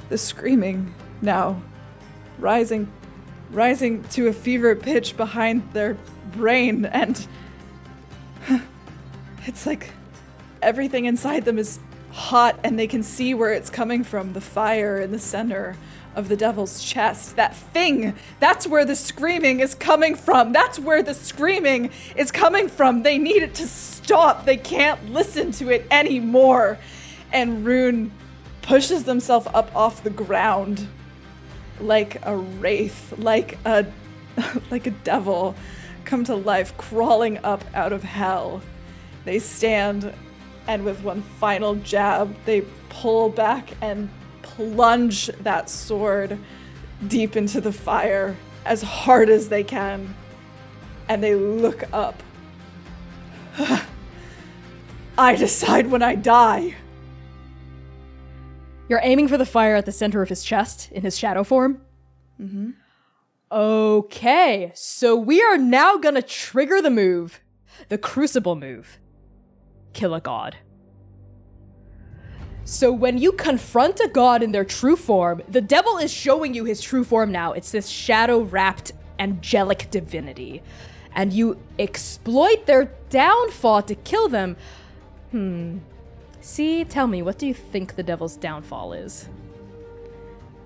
the 0.08 0.18
screaming 0.18 0.94
now, 1.22 1.62
rising, 2.38 2.90
rising 3.50 4.02
to 4.04 4.28
a 4.28 4.32
fever 4.32 4.74
pitch 4.74 5.16
behind 5.16 5.72
their 5.72 5.96
brain, 6.32 6.86
and 6.86 7.26
it's 9.46 9.66
like 9.66 9.92
everything 10.62 11.04
inside 11.06 11.44
them 11.44 11.58
is 11.58 11.78
hot 12.12 12.58
and 12.64 12.78
they 12.78 12.86
can 12.86 13.02
see 13.02 13.34
where 13.34 13.52
it's 13.52 13.70
coming 13.70 14.04
from 14.04 14.32
the 14.32 14.40
fire 14.40 14.98
in 14.98 15.12
the 15.12 15.18
center 15.18 15.76
of 16.14 16.28
the 16.28 16.36
devil's 16.36 16.82
chest. 16.82 17.36
That 17.36 17.54
thing, 17.54 18.14
that's 18.40 18.66
where 18.66 18.84
the 18.84 18.96
screaming 18.96 19.60
is 19.60 19.74
coming 19.74 20.14
from. 20.14 20.52
That's 20.52 20.78
where 20.78 21.02
the 21.02 21.14
screaming 21.14 21.90
is 22.16 22.30
coming 22.32 22.68
from. 22.68 23.02
They 23.02 23.18
need 23.18 23.42
it 23.42 23.54
to 23.54 23.66
stop. 23.66 24.44
They 24.44 24.56
can't 24.56 25.10
listen 25.10 25.52
to 25.52 25.70
it 25.70 25.86
anymore. 25.90 26.78
And 27.32 27.64
Rune 27.64 28.10
pushes 28.62 29.04
themselves 29.04 29.46
up 29.54 29.74
off 29.74 30.02
the 30.02 30.10
ground 30.10 30.86
like 31.80 32.24
a 32.26 32.36
wraith, 32.36 33.14
like 33.18 33.58
a 33.64 33.86
like 34.70 34.86
a 34.86 34.90
devil 34.90 35.54
come 36.04 36.24
to 36.24 36.34
life 36.34 36.76
crawling 36.76 37.38
up 37.38 37.64
out 37.74 37.92
of 37.92 38.02
hell. 38.02 38.62
They 39.24 39.38
stand 39.38 40.12
and 40.70 40.84
with 40.84 41.02
one 41.02 41.20
final 41.20 41.74
jab, 41.74 42.32
they 42.44 42.60
pull 42.90 43.28
back 43.28 43.70
and 43.80 44.08
plunge 44.42 45.26
that 45.40 45.68
sword 45.68 46.38
deep 47.08 47.34
into 47.34 47.60
the 47.60 47.72
fire 47.72 48.36
as 48.64 48.80
hard 48.80 49.28
as 49.28 49.48
they 49.48 49.64
can. 49.64 50.14
And 51.08 51.24
they 51.24 51.34
look 51.34 51.82
up. 51.92 52.22
I 55.18 55.34
decide 55.34 55.88
when 55.88 56.04
I 56.04 56.14
die. 56.14 56.76
You're 58.88 59.00
aiming 59.02 59.26
for 59.26 59.36
the 59.36 59.46
fire 59.46 59.74
at 59.74 59.86
the 59.86 59.92
center 59.92 60.22
of 60.22 60.28
his 60.28 60.44
chest 60.44 60.88
in 60.92 61.02
his 61.02 61.18
shadow 61.18 61.42
form? 61.42 61.80
Mm-hmm. 62.40 62.70
Okay, 63.50 64.70
so 64.76 65.16
we 65.16 65.42
are 65.42 65.58
now 65.58 65.96
gonna 65.96 66.22
trigger 66.22 66.80
the 66.80 66.90
move, 66.90 67.40
the 67.88 67.98
crucible 67.98 68.54
move. 68.54 69.00
Kill 69.92 70.14
a 70.14 70.20
god. 70.20 70.56
So 72.64 72.92
when 72.92 73.18
you 73.18 73.32
confront 73.32 73.98
a 74.00 74.08
god 74.08 74.42
in 74.42 74.52
their 74.52 74.64
true 74.64 74.96
form, 74.96 75.42
the 75.48 75.60
devil 75.60 75.98
is 75.98 76.12
showing 76.12 76.54
you 76.54 76.64
his 76.64 76.80
true 76.80 77.02
form 77.02 77.32
now. 77.32 77.52
It's 77.52 77.72
this 77.72 77.88
shadow 77.88 78.42
wrapped 78.42 78.92
angelic 79.18 79.90
divinity. 79.90 80.62
And 81.12 81.32
you 81.32 81.58
exploit 81.78 82.66
their 82.66 82.92
downfall 83.08 83.82
to 83.82 83.94
kill 83.96 84.28
them. 84.28 84.56
Hmm. 85.32 85.78
See, 86.40 86.84
tell 86.84 87.06
me, 87.06 87.22
what 87.22 87.38
do 87.38 87.46
you 87.46 87.54
think 87.54 87.96
the 87.96 88.02
devil's 88.02 88.36
downfall 88.36 88.92
is? 88.92 89.28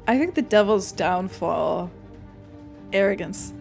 I 0.07 0.19
think 0.19 0.35
the 0.35 0.43
devil's 0.43 0.93
downfall 0.93 1.91
arrogance. 2.93 3.55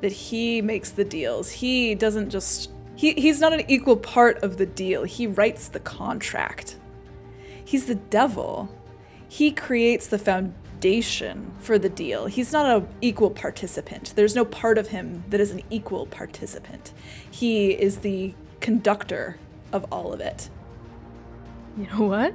That 0.00 0.12
he 0.12 0.62
makes 0.62 0.90
the 0.90 1.04
deals. 1.04 1.50
He 1.50 1.94
doesn't 1.94 2.30
just 2.30 2.70
he, 2.96 3.12
he's 3.12 3.40
not 3.40 3.52
an 3.52 3.62
equal 3.68 3.96
part 3.96 4.42
of 4.42 4.56
the 4.56 4.66
deal. 4.66 5.04
He 5.04 5.26
writes 5.26 5.68
the 5.68 5.80
contract. 5.80 6.76
He's 7.62 7.86
the 7.86 7.94
devil. 7.94 8.74
He 9.28 9.52
creates 9.52 10.06
the 10.06 10.18
foundation 10.18 11.52
for 11.58 11.78
the 11.78 11.90
deal. 11.90 12.26
He's 12.26 12.52
not 12.52 12.74
an 12.74 12.88
equal 13.02 13.30
participant. 13.30 14.14
There's 14.16 14.34
no 14.34 14.46
part 14.46 14.78
of 14.78 14.88
him 14.88 15.24
that 15.28 15.40
is 15.40 15.50
an 15.50 15.62
equal 15.68 16.06
participant. 16.06 16.94
He 17.30 17.72
is 17.72 17.98
the 17.98 18.34
conductor 18.60 19.36
of 19.72 19.84
all 19.92 20.14
of 20.14 20.20
it. 20.20 20.48
You 21.76 21.88
know 21.88 22.06
what? 22.06 22.34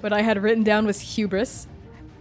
What 0.00 0.12
I 0.12 0.20
had 0.20 0.42
written 0.42 0.62
down 0.62 0.84
was 0.84 1.00
hubris. 1.00 1.66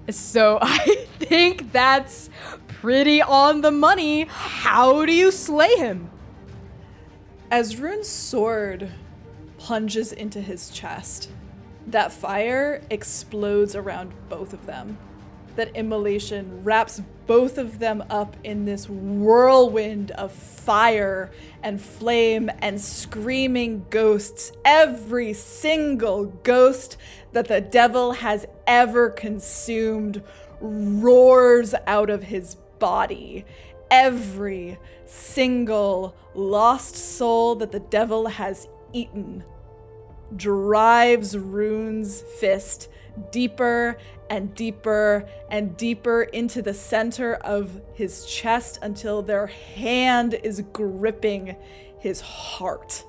So 0.10 0.58
I 0.62 1.06
think 1.20 1.74
that's 1.74 2.30
pretty 2.68 3.22
on 3.22 3.60
the 3.60 3.72
money. 3.72 4.26
How 4.30 5.06
do 5.06 5.14
you 5.14 5.32
slay 5.32 5.76
him? 5.76 6.10
As 7.52 7.78
Rune's 7.80 8.08
sword 8.08 8.92
plunges 9.58 10.14
into 10.14 10.40
his 10.40 10.70
chest, 10.70 11.32
that 11.88 12.12
fire 12.12 12.84
explodes 12.92 13.76
around 13.76 14.14
both 14.30 14.54
of 14.54 14.68
them. 14.68 15.00
That 15.56 15.76
immolation 15.76 16.64
wraps 16.64 17.02
both 17.26 17.58
of 17.58 17.80
them 17.80 18.04
up 18.08 18.38
in 18.44 18.66
this 18.66 18.88
whirlwind 18.88 20.12
of 20.12 20.32
fire 20.32 21.32
and 21.64 21.82
flame 21.82 22.52
and 22.60 22.80
screaming 22.80 23.88
ghosts. 23.90 24.52
Every 24.64 25.34
single 25.34 26.26
ghost 26.26 26.98
that 27.32 27.48
the 27.48 27.62
devil 27.62 28.14
has 28.14 28.46
ever 28.68 29.10
consumed 29.10 30.22
roars 30.62 31.74
out 31.88 32.12
of 32.12 32.22
his 32.24 32.56
body 32.78 33.44
every 33.92 34.78
single 35.06 36.16
lost 36.36 36.96
soul 36.96 37.56
that 37.56 37.72
the 37.72 37.80
devil 37.80 38.28
has 38.28 38.68
eaten 38.94 39.44
drives 40.36 41.38
Rune's 41.38 42.22
fist 42.40 42.90
deeper 43.32 43.98
and 44.30 44.54
deeper 44.54 45.28
and 45.50 45.76
deeper 45.76 46.24
into 46.24 46.62
the 46.62 46.74
center 46.74 47.36
of 47.36 47.82
his 47.94 48.26
chest 48.26 48.80
until 48.82 49.22
their 49.22 49.48
hand 49.48 50.36
is 50.36 50.64
gripping 50.72 51.56
his 52.00 52.22
heart. 52.22 53.04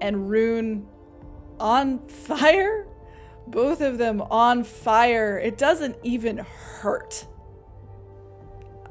And 0.00 0.30
Rune 0.30 0.86
on 1.58 2.06
fire? 2.08 2.86
Both 3.46 3.80
of 3.80 3.98
them 3.98 4.22
on 4.22 4.62
fire. 4.62 5.38
It 5.38 5.58
doesn't 5.58 5.96
even 6.02 6.38
hurt. 6.38 7.26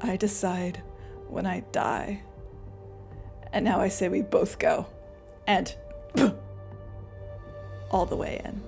I 0.02 0.16
decide 0.16 0.82
when 1.28 1.46
I 1.46 1.60
die. 1.72 2.22
And 3.52 3.64
now 3.64 3.80
I 3.80 3.88
say 3.88 4.08
we 4.08 4.22
both 4.22 4.58
go. 4.58 4.86
And 5.46 5.74
all 7.90 8.06
the 8.06 8.16
way 8.16 8.40
in. 8.44 8.62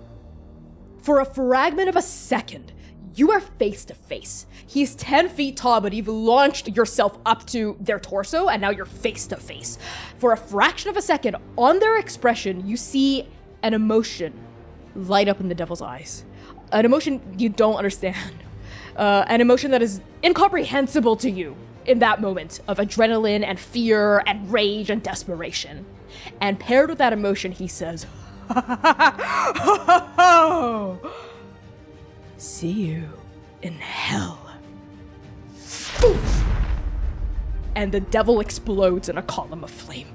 For 0.98 1.20
a 1.20 1.24
fragment 1.24 1.88
of 1.88 1.96
a 1.96 2.02
second, 2.02 2.72
you 3.14 3.30
are 3.30 3.40
face 3.40 3.84
to 3.86 3.94
face. 3.94 4.46
He's 4.66 4.94
10 4.96 5.28
feet 5.28 5.56
tall, 5.56 5.80
but 5.80 5.92
you've 5.92 6.08
launched 6.08 6.68
yourself 6.68 7.18
up 7.24 7.46
to 7.48 7.76
their 7.80 8.00
torso, 8.00 8.48
and 8.48 8.60
now 8.60 8.70
you're 8.70 8.84
face 8.84 9.26
to 9.28 9.36
face. 9.36 9.78
For 10.18 10.32
a 10.32 10.36
fraction 10.36 10.90
of 10.90 10.96
a 10.96 11.02
second, 11.02 11.36
on 11.56 11.78
their 11.78 11.96
expression, 11.98 12.66
you 12.66 12.76
see 12.76 13.28
an 13.62 13.74
emotion 13.74 14.32
light 14.96 15.28
up 15.28 15.40
in 15.40 15.48
the 15.48 15.54
devil's 15.54 15.82
eyes. 15.82 16.24
An 16.72 16.84
emotion 16.84 17.20
you 17.38 17.48
don't 17.48 17.76
understand. 17.76 18.43
Uh, 18.96 19.24
an 19.26 19.40
emotion 19.40 19.72
that 19.72 19.82
is 19.82 20.00
incomprehensible 20.22 21.16
to 21.16 21.30
you 21.30 21.56
in 21.86 21.98
that 21.98 22.20
moment 22.20 22.60
of 22.68 22.78
adrenaline 22.78 23.44
and 23.44 23.58
fear 23.58 24.22
and 24.26 24.52
rage 24.52 24.90
and 24.90 25.02
desperation. 25.02 25.84
And 26.40 26.58
paired 26.58 26.90
with 26.90 26.98
that 26.98 27.12
emotion, 27.12 27.52
he 27.52 27.68
says, 27.68 28.06
See 32.36 32.70
you 32.70 33.08
in 33.62 33.74
hell. 33.74 34.40
And 37.74 37.90
the 37.90 38.00
devil 38.00 38.40
explodes 38.40 39.08
in 39.08 39.18
a 39.18 39.22
column 39.22 39.64
of 39.64 39.70
flame. 39.70 40.08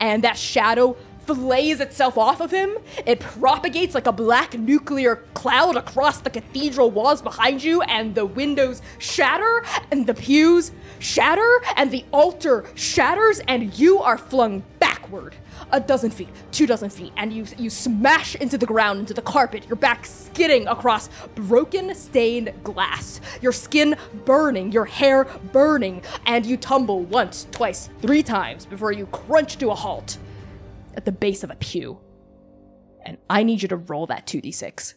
And 0.00 0.24
that 0.24 0.36
shadow 0.36 0.96
flays 1.26 1.80
itself 1.80 2.16
off 2.16 2.40
of 2.40 2.50
him. 2.50 2.76
It 3.04 3.20
propagates 3.20 3.94
like 3.94 4.06
a 4.06 4.12
black 4.12 4.58
nuclear 4.58 5.16
cloud 5.34 5.76
across 5.76 6.20
the 6.20 6.30
cathedral 6.30 6.90
walls 6.90 7.22
behind 7.22 7.62
you, 7.62 7.82
and 7.82 8.14
the 8.14 8.26
windows 8.26 8.82
shatter, 8.98 9.64
and 9.90 10.06
the 10.06 10.14
pews 10.14 10.72
shatter, 10.98 11.60
and 11.76 11.90
the 11.90 12.04
altar 12.12 12.64
shatters, 12.74 13.40
and 13.40 13.78
you 13.78 13.98
are 13.98 14.18
flung 14.18 14.62
backward 14.78 15.34
a 15.72 15.80
dozen 15.80 16.10
feet, 16.10 16.28
two 16.52 16.66
dozen 16.66 16.88
feet, 16.88 17.12
and 17.16 17.32
you 17.32 17.44
you 17.58 17.70
smash 17.70 18.34
into 18.36 18.56
the 18.58 18.66
ground, 18.66 19.00
into 19.00 19.14
the 19.14 19.22
carpet, 19.22 19.66
your 19.68 19.76
back 19.76 20.04
skidding 20.06 20.66
across 20.68 21.08
broken, 21.34 21.94
stained 21.94 22.52
glass, 22.62 23.20
your 23.40 23.52
skin 23.52 23.96
burning, 24.24 24.70
your 24.70 24.84
hair 24.84 25.24
burning, 25.52 26.02
and 26.26 26.46
you 26.46 26.56
tumble 26.56 27.00
once, 27.02 27.46
twice, 27.50 27.90
three 28.00 28.22
times 28.22 28.66
before 28.66 28.92
you 28.92 29.06
crunch 29.06 29.56
to 29.58 29.70
a 29.70 29.74
halt 29.74 30.18
at 30.96 31.04
the 31.04 31.12
base 31.12 31.44
of 31.44 31.50
a 31.50 31.56
pew. 31.56 32.00
And 33.04 33.18
I 33.30 33.42
need 33.42 33.62
you 33.62 33.68
to 33.68 33.76
roll 33.76 34.06
that 34.06 34.26
2d6. 34.26 34.94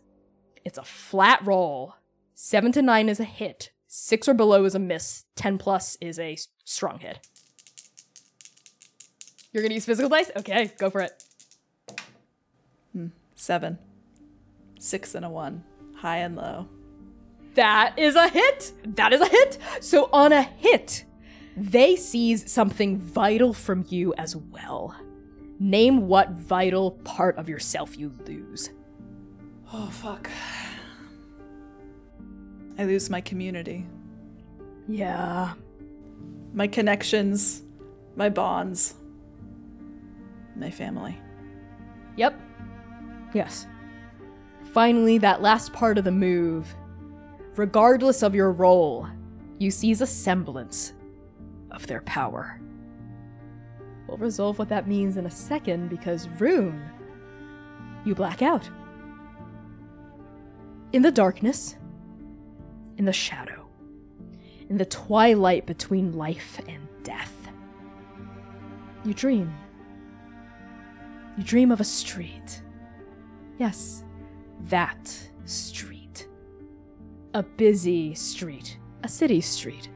It's 0.66 0.78
a 0.78 0.84
flat 0.84 1.46
roll. 1.46 1.96
7 2.34 2.72
to 2.72 2.82
9 2.82 3.10
is 3.10 3.20
a 3.20 3.26
hit, 3.26 3.72
6 3.88 4.30
or 4.30 4.34
below 4.34 4.64
is 4.64 4.76
a 4.76 4.80
miss, 4.80 5.26
10 5.36 5.58
plus 5.58 5.98
is 6.00 6.18
a 6.18 6.38
strong 6.64 7.00
hit. 7.00 7.28
You're 9.52 9.64
gonna 9.64 9.76
use 9.76 9.86
physical 9.86 10.10
dice? 10.10 10.32
Okay, 10.38 10.72
go 10.78 10.90
for 10.90 11.02
it. 11.02 11.24
Hmm. 12.94 13.08
Seven. 13.36 13.80
Six 14.80 15.16
and 15.16 15.26
a 15.26 15.30
one. 15.30 15.64
High 15.96 16.18
and 16.18 16.36
low. 16.36 16.68
That 17.56 17.98
is 17.98 18.16
a 18.16 18.30
hit. 18.30 18.72
That 18.96 19.12
is 19.12 19.22
a 19.22 19.28
hit. 19.28 19.58
So 19.82 20.10
on 20.14 20.32
a 20.32 20.44
hit, 20.44 21.04
they 21.58 21.96
seize 21.96 22.50
something 22.52 23.00
vital 23.00 23.54
from 23.54 23.86
you 23.90 24.14
as 24.18 24.36
well. 24.36 24.96
Name 25.60 26.08
what 26.08 26.32
vital 26.32 26.92
part 26.92 27.38
of 27.38 27.50
yourself 27.50 27.98
you 27.98 28.14
lose. 28.26 28.70
Oh, 29.74 29.88
fuck. 29.88 30.30
I 32.78 32.86
lose 32.86 33.10
my 33.10 33.20
community, 33.20 33.86
Yeah. 34.88 35.54
my 36.54 36.66
connections, 36.66 37.62
my 38.16 38.30
bonds, 38.30 38.96
my 40.56 40.72
family. 40.72 41.18
Yep. 42.16 42.40
Yes. 43.34 43.68
Finally, 44.72 45.18
that 45.18 45.42
last 45.42 45.74
part 45.74 45.98
of 45.98 46.06
the 46.06 46.12
move. 46.12 46.74
Regardless 47.58 48.24
of 48.24 48.34
your 48.34 48.52
role, 48.54 49.08
you 49.58 49.72
seize 49.72 50.00
a 50.00 50.08
semblance 50.08 50.94
of 51.72 51.86
their 51.88 52.02
power. 52.04 52.62
We'll 54.10 54.18
resolve 54.18 54.58
what 54.58 54.70
that 54.70 54.88
means 54.88 55.18
in 55.18 55.28
a 55.28 55.32
second 55.32 55.90
because 55.90 56.28
Rune, 56.40 56.82
you 58.06 58.16
black 58.16 58.42
out. 58.42 58.68
In 60.94 61.04
the 61.04 61.12
darkness, 61.12 61.76
in 62.98 63.06
the 63.06 63.14
shadow, 63.14 63.68
in 64.68 64.78
the 64.78 64.86
twilight 64.86 65.68
between 65.68 66.14
life 66.14 66.60
and 66.68 66.88
death, 67.04 67.52
you 69.06 69.14
dream. 69.14 69.54
You 71.38 71.44
dream 71.44 71.72
of 71.72 71.80
a 71.80 71.86
street. 71.86 72.64
Yes, 73.60 74.04
that 74.70 75.30
street. 75.46 76.28
A 77.36 77.44
busy 77.44 78.16
street, 78.16 78.80
a 79.04 79.08
city 79.08 79.40
street. 79.40 79.90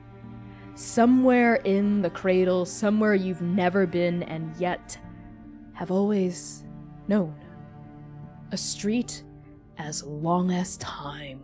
Somewhere 0.75 1.55
in 1.55 2.01
the 2.01 2.09
cradle, 2.09 2.65
somewhere 2.65 3.13
you've 3.13 3.41
never 3.41 3.85
been 3.85 4.23
and 4.23 4.55
yet 4.57 4.97
have 5.73 5.91
always 5.91 6.63
known. 7.07 7.35
A 8.51 8.57
street 8.57 9.23
as 9.77 10.03
long 10.03 10.51
as 10.51 10.77
time. 10.77 11.41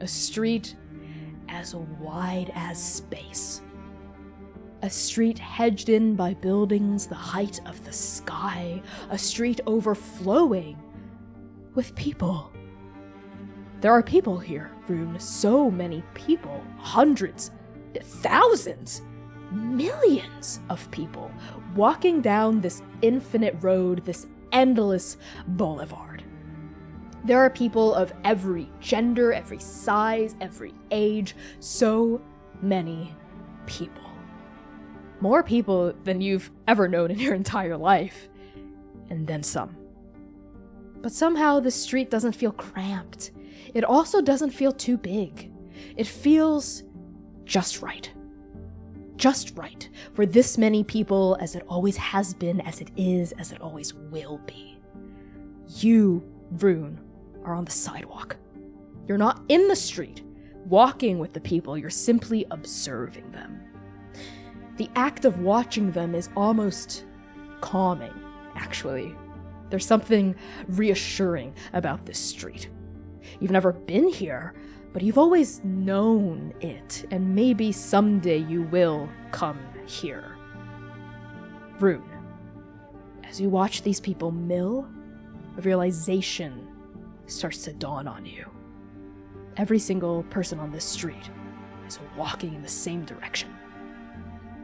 A 0.00 0.08
street 0.08 0.76
as 1.48 1.74
wide 1.74 2.50
as 2.54 2.82
space. 2.82 3.60
A 4.82 4.90
street 4.90 5.38
hedged 5.38 5.88
in 5.88 6.14
by 6.14 6.34
buildings 6.34 7.06
the 7.06 7.14
height 7.14 7.60
of 7.66 7.82
the 7.84 7.92
sky. 7.92 8.82
A 9.10 9.18
street 9.18 9.60
overflowing 9.66 10.78
with 11.74 11.94
people. 11.94 12.52
There 13.80 13.92
are 13.92 14.02
people 14.02 14.38
here, 14.38 14.70
Rune. 14.88 15.18
So 15.20 15.70
many 15.70 16.02
people. 16.14 16.62
Hundreds, 16.78 17.50
thousands, 18.02 19.02
millions 19.50 20.60
of 20.68 20.90
people 20.90 21.30
walking 21.74 22.20
down 22.20 22.60
this 22.60 22.82
infinite 23.02 23.56
road, 23.60 24.04
this 24.04 24.26
endless 24.52 25.16
boulevard. 25.46 26.24
There 27.24 27.38
are 27.38 27.50
people 27.50 27.94
of 27.94 28.12
every 28.24 28.70
gender, 28.80 29.32
every 29.32 29.58
size, 29.58 30.36
every 30.40 30.74
age. 30.90 31.34
So 31.58 32.20
many 32.60 33.14
people. 33.66 34.02
More 35.20 35.42
people 35.42 35.94
than 36.04 36.20
you've 36.20 36.50
ever 36.68 36.86
known 36.86 37.10
in 37.10 37.18
your 37.18 37.34
entire 37.34 37.76
life. 37.76 38.28
And 39.08 39.26
then 39.26 39.42
some. 39.42 39.76
But 41.00 41.12
somehow 41.12 41.60
the 41.60 41.70
street 41.70 42.10
doesn't 42.10 42.32
feel 42.32 42.52
cramped. 42.52 43.30
It 43.72 43.84
also 43.84 44.20
doesn't 44.20 44.50
feel 44.50 44.72
too 44.72 44.96
big. 44.96 45.50
It 45.96 46.06
feels 46.06 46.82
just 47.44 47.82
right. 47.82 48.10
Just 49.16 49.56
right 49.56 49.88
for 50.12 50.26
this 50.26 50.58
many 50.58 50.82
people, 50.82 51.36
as 51.40 51.54
it 51.54 51.64
always 51.68 51.96
has 51.96 52.34
been, 52.34 52.60
as 52.62 52.80
it 52.80 52.90
is, 52.96 53.32
as 53.32 53.52
it 53.52 53.60
always 53.60 53.94
will 53.94 54.38
be. 54.46 54.78
You, 55.76 56.22
Rune, 56.50 57.00
are 57.44 57.54
on 57.54 57.64
the 57.64 57.70
sidewalk. 57.70 58.36
You're 59.06 59.18
not 59.18 59.42
in 59.48 59.68
the 59.68 59.76
street, 59.76 60.22
walking 60.66 61.18
with 61.18 61.32
the 61.32 61.40
people, 61.40 61.76
you're 61.76 61.90
simply 61.90 62.46
observing 62.50 63.30
them. 63.32 63.60
The 64.76 64.90
act 64.96 65.24
of 65.24 65.40
watching 65.40 65.92
them 65.92 66.14
is 66.14 66.30
almost 66.36 67.04
calming, 67.60 68.14
actually. 68.56 69.14
There's 69.70 69.86
something 69.86 70.34
reassuring 70.68 71.54
about 71.72 72.06
this 72.06 72.18
street. 72.18 72.68
You've 73.40 73.50
never 73.50 73.72
been 73.72 74.08
here, 74.08 74.54
but 74.94 75.02
you've 75.02 75.18
always 75.18 75.62
known 75.64 76.54
it, 76.60 77.04
and 77.10 77.34
maybe 77.34 77.72
someday 77.72 78.38
you 78.38 78.62
will 78.62 79.08
come 79.32 79.58
here. 79.86 80.36
Rune, 81.80 82.08
as 83.24 83.40
you 83.40 83.48
watch 83.48 83.82
these 83.82 83.98
people 83.98 84.30
mill, 84.30 84.88
a 85.58 85.62
realization 85.62 86.68
starts 87.26 87.64
to 87.64 87.72
dawn 87.72 88.06
on 88.06 88.24
you. 88.24 88.48
Every 89.56 89.80
single 89.80 90.22
person 90.30 90.60
on 90.60 90.70
this 90.70 90.84
street 90.84 91.28
is 91.88 91.98
walking 92.16 92.54
in 92.54 92.62
the 92.62 92.68
same 92.68 93.04
direction. 93.04 93.52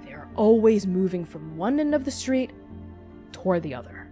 They 0.05 0.13
are 0.13 0.29
always 0.37 0.87
moving 0.87 1.25
from 1.25 1.57
one 1.57 1.81
end 1.81 1.93
of 1.93 2.05
the 2.05 2.11
street 2.13 2.53
toward 3.33 3.65
the 3.65 3.75
other. 3.75 4.09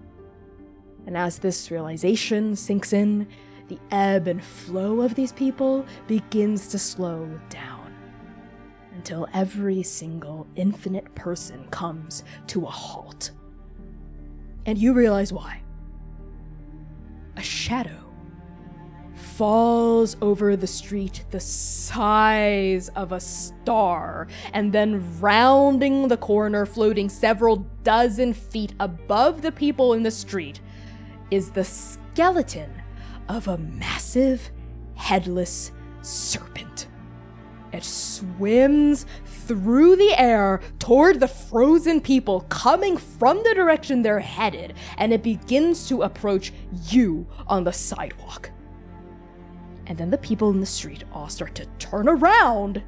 And 1.06 1.16
as 1.16 1.38
this 1.38 1.70
realization 1.70 2.56
sinks 2.56 2.92
in, 2.92 3.28
the 3.68 3.78
ebb 3.90 4.28
and 4.28 4.42
flow 4.42 5.02
of 5.02 5.14
these 5.14 5.32
people 5.32 5.86
begins 6.06 6.68
to 6.68 6.78
slow 6.78 7.28
down 7.50 7.94
until 8.94 9.28
every 9.32 9.82
single 9.82 10.46
infinite 10.56 11.14
person 11.14 11.66
comes 11.70 12.24
to 12.48 12.64
a 12.64 12.70
halt. 12.70 13.30
And 14.66 14.76
you 14.76 14.92
realize 14.92 15.32
why. 15.32 15.62
A 17.36 17.42
shadow 17.42 18.08
falls 19.14 20.16
over 20.20 20.56
the 20.56 20.66
street 20.66 21.24
the 21.30 21.38
size 21.38 22.88
of 22.90 23.12
a 23.12 23.20
star, 23.20 24.26
and 24.52 24.72
then 24.72 25.20
rounding 25.20 26.08
the 26.08 26.16
corner, 26.16 26.66
floating 26.66 27.08
several 27.08 27.56
dozen 27.84 28.32
feet 28.32 28.74
above 28.80 29.42
the 29.42 29.52
people 29.52 29.92
in 29.92 30.02
the 30.02 30.10
street, 30.10 30.60
is 31.30 31.50
the 31.50 31.64
skeleton 31.64 32.70
of 33.28 33.48
a 33.48 33.58
massive, 33.58 34.50
headless 34.94 35.72
serpent. 36.02 36.88
It 37.72 37.84
swims 37.84 39.04
through 39.26 39.96
the 39.96 40.18
air 40.18 40.60
toward 40.78 41.20
the 41.20 41.28
frozen 41.28 42.00
people 42.00 42.40
coming 42.48 42.96
from 42.96 43.42
the 43.42 43.54
direction 43.54 44.02
they're 44.02 44.20
headed, 44.20 44.74
and 44.96 45.12
it 45.12 45.22
begins 45.22 45.86
to 45.88 46.02
approach 46.02 46.52
you 46.90 47.26
on 47.46 47.64
the 47.64 47.72
sidewalk. 47.72 48.50
And 49.86 49.96
then 49.98 50.10
the 50.10 50.18
people 50.18 50.50
in 50.50 50.60
the 50.60 50.66
street 50.66 51.04
all 51.12 51.28
start 51.28 51.54
to 51.56 51.66
turn 51.78 52.08
around 52.08 52.82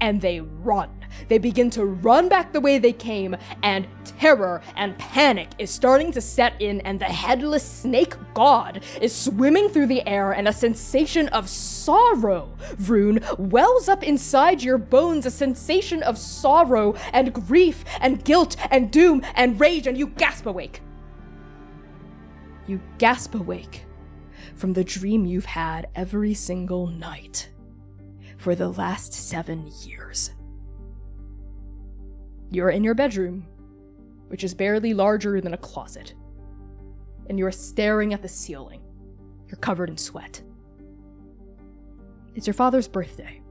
and 0.00 0.20
they 0.20 0.40
run. 0.40 0.97
They 1.28 1.38
begin 1.38 1.70
to 1.70 1.84
run 1.84 2.28
back 2.28 2.52
the 2.52 2.60
way 2.60 2.78
they 2.78 2.92
came, 2.92 3.36
and 3.62 3.86
terror 4.04 4.62
and 4.76 4.98
panic 4.98 5.48
is 5.58 5.70
starting 5.70 6.12
to 6.12 6.20
set 6.20 6.60
in, 6.60 6.80
and 6.82 6.98
the 6.98 7.04
headless 7.04 7.64
snake 7.64 8.14
god 8.34 8.82
is 9.00 9.14
swimming 9.14 9.68
through 9.68 9.86
the 9.86 10.06
air, 10.08 10.32
and 10.32 10.48
a 10.48 10.52
sensation 10.52 11.28
of 11.28 11.48
sorrow, 11.48 12.56
Rune, 12.78 13.20
wells 13.38 13.88
up 13.88 14.02
inside 14.02 14.62
your 14.62 14.78
bones, 14.78 15.26
a 15.26 15.30
sensation 15.30 16.02
of 16.02 16.18
sorrow 16.18 16.94
and 17.12 17.32
grief 17.32 17.84
and 18.00 18.24
guilt 18.24 18.56
and 18.70 18.90
doom 18.90 19.22
and 19.34 19.60
rage, 19.60 19.86
and 19.86 19.98
you 19.98 20.06
gasp 20.06 20.46
awake. 20.46 20.80
You 22.66 22.80
gasp 22.98 23.34
awake 23.34 23.86
from 24.54 24.72
the 24.72 24.84
dream 24.84 25.24
you've 25.24 25.46
had 25.46 25.88
every 25.94 26.34
single 26.34 26.86
night 26.88 27.48
for 28.36 28.54
the 28.54 28.68
last 28.68 29.12
seven 29.12 29.70
years. 29.82 30.32
You're 32.50 32.70
in 32.70 32.84
your 32.84 32.94
bedroom, 32.94 33.46
which 34.28 34.44
is 34.44 34.54
barely 34.54 34.94
larger 34.94 35.40
than 35.40 35.54
a 35.54 35.58
closet, 35.58 36.14
and 37.28 37.38
you're 37.38 37.52
staring 37.52 38.14
at 38.14 38.22
the 38.22 38.28
ceiling. 38.28 38.80
You're 39.48 39.58
covered 39.58 39.90
in 39.90 39.96
sweat. 39.96 40.42
It's 42.34 42.46
your 42.46 42.54
father's 42.54 42.88
birthday. 42.88 43.42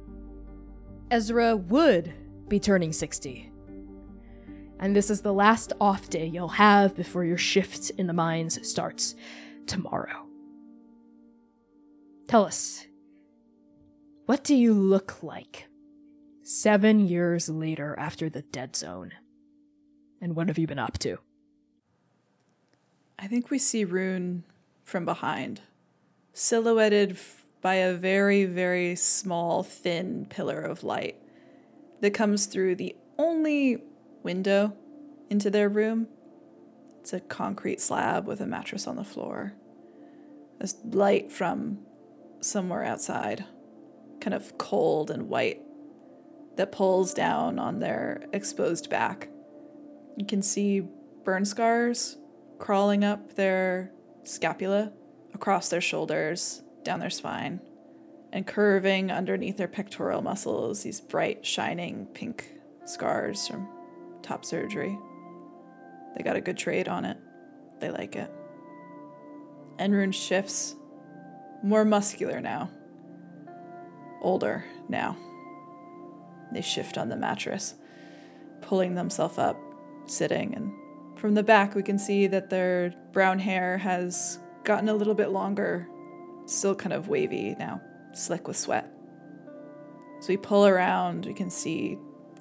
Ezra 1.11 1.55
would 1.55 2.13
be 2.47 2.59
turning 2.59 2.93
60. 2.93 3.51
And 4.79 4.95
this 4.95 5.09
is 5.09 5.21
the 5.21 5.33
last 5.33 5.73
off 5.81 6.09
day 6.09 6.25
you'll 6.25 6.47
have 6.49 6.95
before 6.95 7.25
your 7.25 7.37
shift 7.37 7.89
in 7.91 8.07
the 8.07 8.13
mines 8.13 8.67
starts 8.67 9.15
tomorrow. 9.65 10.27
Tell 12.27 12.45
us, 12.45 12.85
what 14.25 14.43
do 14.43 14.55
you 14.55 14.73
look 14.73 15.23
like 15.23 15.66
seven 16.47 17.05
years 17.05 17.49
later 17.49 17.93
after 17.99 18.29
the 18.29 18.41
dead 18.41 18.73
zone? 18.73 19.11
And 20.21 20.33
what 20.33 20.47
have 20.47 20.57
you 20.57 20.65
been 20.65 20.79
up 20.79 20.97
to? 20.99 21.17
I 23.19 23.27
think 23.27 23.49
we 23.49 23.59
see 23.59 23.83
Rune 23.83 24.43
from 24.85 25.03
behind, 25.03 25.59
silhouetted 26.31 27.11
f- 27.11 27.43
by 27.61 27.75
a 27.75 27.93
very, 27.93 28.45
very 28.45 28.95
small, 28.95 29.61
thin 29.61 30.25
pillar 30.29 30.61
of 30.61 30.85
light 30.85 31.17
that 31.99 32.13
comes 32.13 32.45
through 32.45 32.75
the 32.75 32.95
only 33.17 33.83
window 34.23 34.73
into 35.29 35.49
their 35.49 35.67
room. 35.67 36.07
It's 37.01 37.11
a 37.11 37.19
concrete 37.19 37.81
slab 37.81 38.25
with 38.25 38.39
a 38.39 38.47
mattress 38.47 38.87
on 38.87 38.95
the 38.95 39.03
floor. 39.03 39.53
There's 40.59 40.75
light 40.85 41.29
from 41.29 41.79
somewhere 42.39 42.85
outside, 42.85 43.43
kind 44.21 44.33
of 44.33 44.57
cold 44.57 45.11
and 45.11 45.27
white, 45.27 45.61
that 46.57 46.71
pulls 46.71 47.13
down 47.13 47.57
on 47.59 47.79
their 47.79 48.25
exposed 48.33 48.89
back. 48.89 49.29
You 50.15 50.25
can 50.25 50.41
see 50.41 50.87
burn 51.23 51.45
scars 51.45 52.17
crawling 52.59 53.03
up 53.03 53.35
their 53.35 53.91
scapula, 54.23 54.91
across 55.33 55.69
their 55.69 55.81
shoulders, 55.81 56.63
down 56.83 56.99
their 56.99 57.09
spine, 57.09 57.61
and 58.33 58.45
curving 58.45 59.11
underneath 59.11 59.57
their 59.57 59.67
pectoral 59.67 60.21
muscles, 60.21 60.83
these 60.83 60.99
bright, 60.99 61.45
shining 61.45 62.07
pink 62.13 62.49
scars 62.85 63.47
from 63.47 63.67
top 64.21 64.43
surgery. 64.43 64.97
They 66.15 66.23
got 66.23 66.35
a 66.35 66.41
good 66.41 66.57
trade 66.57 66.87
on 66.87 67.05
it. 67.05 67.17
They 67.79 67.91
like 67.91 68.15
it. 68.15 68.31
Enrune 69.77 70.11
shifts 70.11 70.75
more 71.63 71.85
muscular 71.85 72.41
now. 72.41 72.71
Older 74.21 74.65
now. 74.89 75.15
They 76.51 76.61
shift 76.61 76.97
on 76.97 77.09
the 77.09 77.15
mattress, 77.15 77.75
pulling 78.61 78.95
themselves 78.95 79.37
up, 79.37 79.57
sitting, 80.05 80.53
and 80.55 80.71
from 81.19 81.33
the 81.33 81.43
back 81.43 81.75
we 81.75 81.83
can 81.83 81.97
see 81.97 82.27
that 82.27 82.49
their 82.49 82.93
brown 83.11 83.39
hair 83.39 83.77
has 83.77 84.39
gotten 84.63 84.87
a 84.89 84.93
little 84.93 85.15
bit 85.15 85.29
longer, 85.29 85.87
still 86.45 86.75
kind 86.75 86.93
of 86.93 87.09
wavy 87.09 87.55
now, 87.57 87.81
slick 88.13 88.47
with 88.47 88.57
sweat. 88.57 88.91
So 90.19 90.29
we 90.29 90.37
pull 90.37 90.65
around, 90.65 91.25
we 91.25 91.33
can 91.33 91.49
see 91.49 91.97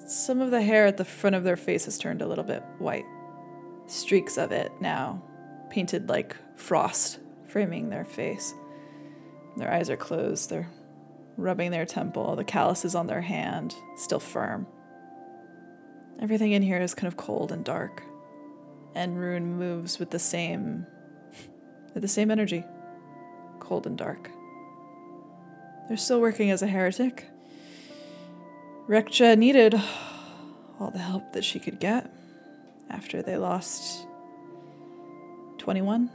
some 0.06 0.40
of 0.40 0.50
the 0.50 0.62
hair 0.62 0.86
at 0.86 0.96
the 0.96 1.04
front 1.04 1.36
of 1.36 1.44
their 1.44 1.56
face 1.56 1.86
has 1.86 1.98
turned 1.98 2.22
a 2.22 2.26
little 2.26 2.44
bit 2.44 2.62
white. 2.78 3.04
Streaks 3.86 4.38
of 4.38 4.52
it 4.52 4.72
now, 4.80 5.22
painted 5.70 6.08
like 6.08 6.36
frost, 6.56 7.18
framing 7.48 7.88
their 7.88 8.04
face. 8.04 8.54
Their 9.56 9.72
eyes 9.72 9.90
are 9.90 9.96
closed. 9.96 10.50
They're 10.50 10.68
rubbing 11.36 11.70
their 11.70 11.86
temple. 11.86 12.36
The 12.36 12.44
calluses 12.44 12.94
on 12.94 13.06
their 13.06 13.22
hand 13.22 13.74
still 13.96 14.20
firm. 14.20 14.66
Everything 16.20 16.52
in 16.52 16.62
here 16.62 16.80
is 16.80 16.94
kind 16.94 17.08
of 17.08 17.16
cold 17.16 17.52
and 17.52 17.64
dark. 17.64 18.02
And 18.94 19.18
Rune 19.18 19.58
moves 19.58 19.98
with 19.98 20.10
the 20.10 20.18
same 20.18 20.86
with 21.94 22.02
the 22.02 22.08
same 22.08 22.30
energy. 22.30 22.64
Cold 23.60 23.86
and 23.86 23.96
dark. 23.96 24.30
They're 25.88 25.96
still 25.96 26.20
working 26.20 26.50
as 26.50 26.62
a 26.62 26.66
heretic. 26.66 27.26
Rekcha 28.88 29.36
needed 29.36 29.80
all 30.78 30.90
the 30.90 30.98
help 30.98 31.32
that 31.32 31.44
she 31.44 31.58
could 31.58 31.80
get 31.80 32.10
after 32.90 33.22
they 33.22 33.36
lost 33.36 34.06
21. 35.58 36.10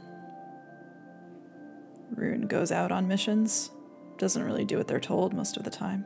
Rune 2.14 2.46
goes 2.46 2.70
out 2.70 2.92
on 2.92 3.08
missions, 3.08 3.70
doesn't 4.22 4.44
really 4.44 4.64
do 4.64 4.78
what 4.78 4.86
they're 4.86 5.00
told 5.00 5.34
most 5.34 5.56
of 5.56 5.64
the 5.64 5.70
time. 5.70 6.04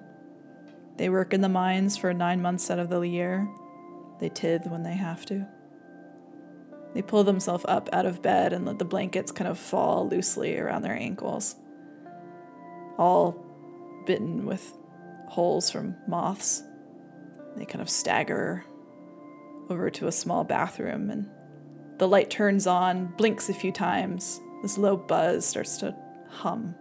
They 0.96 1.10
work 1.10 1.34
in 1.34 1.42
the 1.42 1.50
mines 1.50 1.98
for 1.98 2.14
nine 2.14 2.40
months 2.40 2.70
out 2.70 2.78
of 2.78 2.88
the 2.88 3.02
year. 3.02 3.46
They 4.18 4.30
tithe 4.30 4.66
when 4.68 4.82
they 4.82 4.94
have 4.94 5.26
to. 5.26 5.46
They 6.94 7.02
pull 7.02 7.24
themselves 7.24 7.66
up 7.68 7.90
out 7.92 8.06
of 8.06 8.22
bed 8.22 8.54
and 8.54 8.64
let 8.64 8.78
the 8.78 8.86
blankets 8.86 9.30
kind 9.32 9.50
of 9.50 9.58
fall 9.58 10.08
loosely 10.08 10.58
around 10.58 10.80
their 10.80 10.96
ankles, 10.96 11.56
all 12.96 13.44
bitten 14.06 14.46
with 14.46 14.72
holes 15.28 15.70
from 15.70 15.94
moths. 16.08 16.62
They 17.54 17.66
kind 17.66 17.82
of 17.82 17.90
stagger 17.90 18.64
over 19.68 19.90
to 19.90 20.06
a 20.06 20.12
small 20.12 20.42
bathroom 20.42 21.10
and 21.10 21.28
the 21.98 22.08
light 22.08 22.30
turns 22.30 22.66
on, 22.66 23.12
blinks 23.18 23.50
a 23.50 23.54
few 23.54 23.72
times, 23.72 24.40
this 24.62 24.78
low 24.78 24.96
buzz 24.96 25.44
starts 25.44 25.76
to 25.78 25.94
hum. 26.30 26.74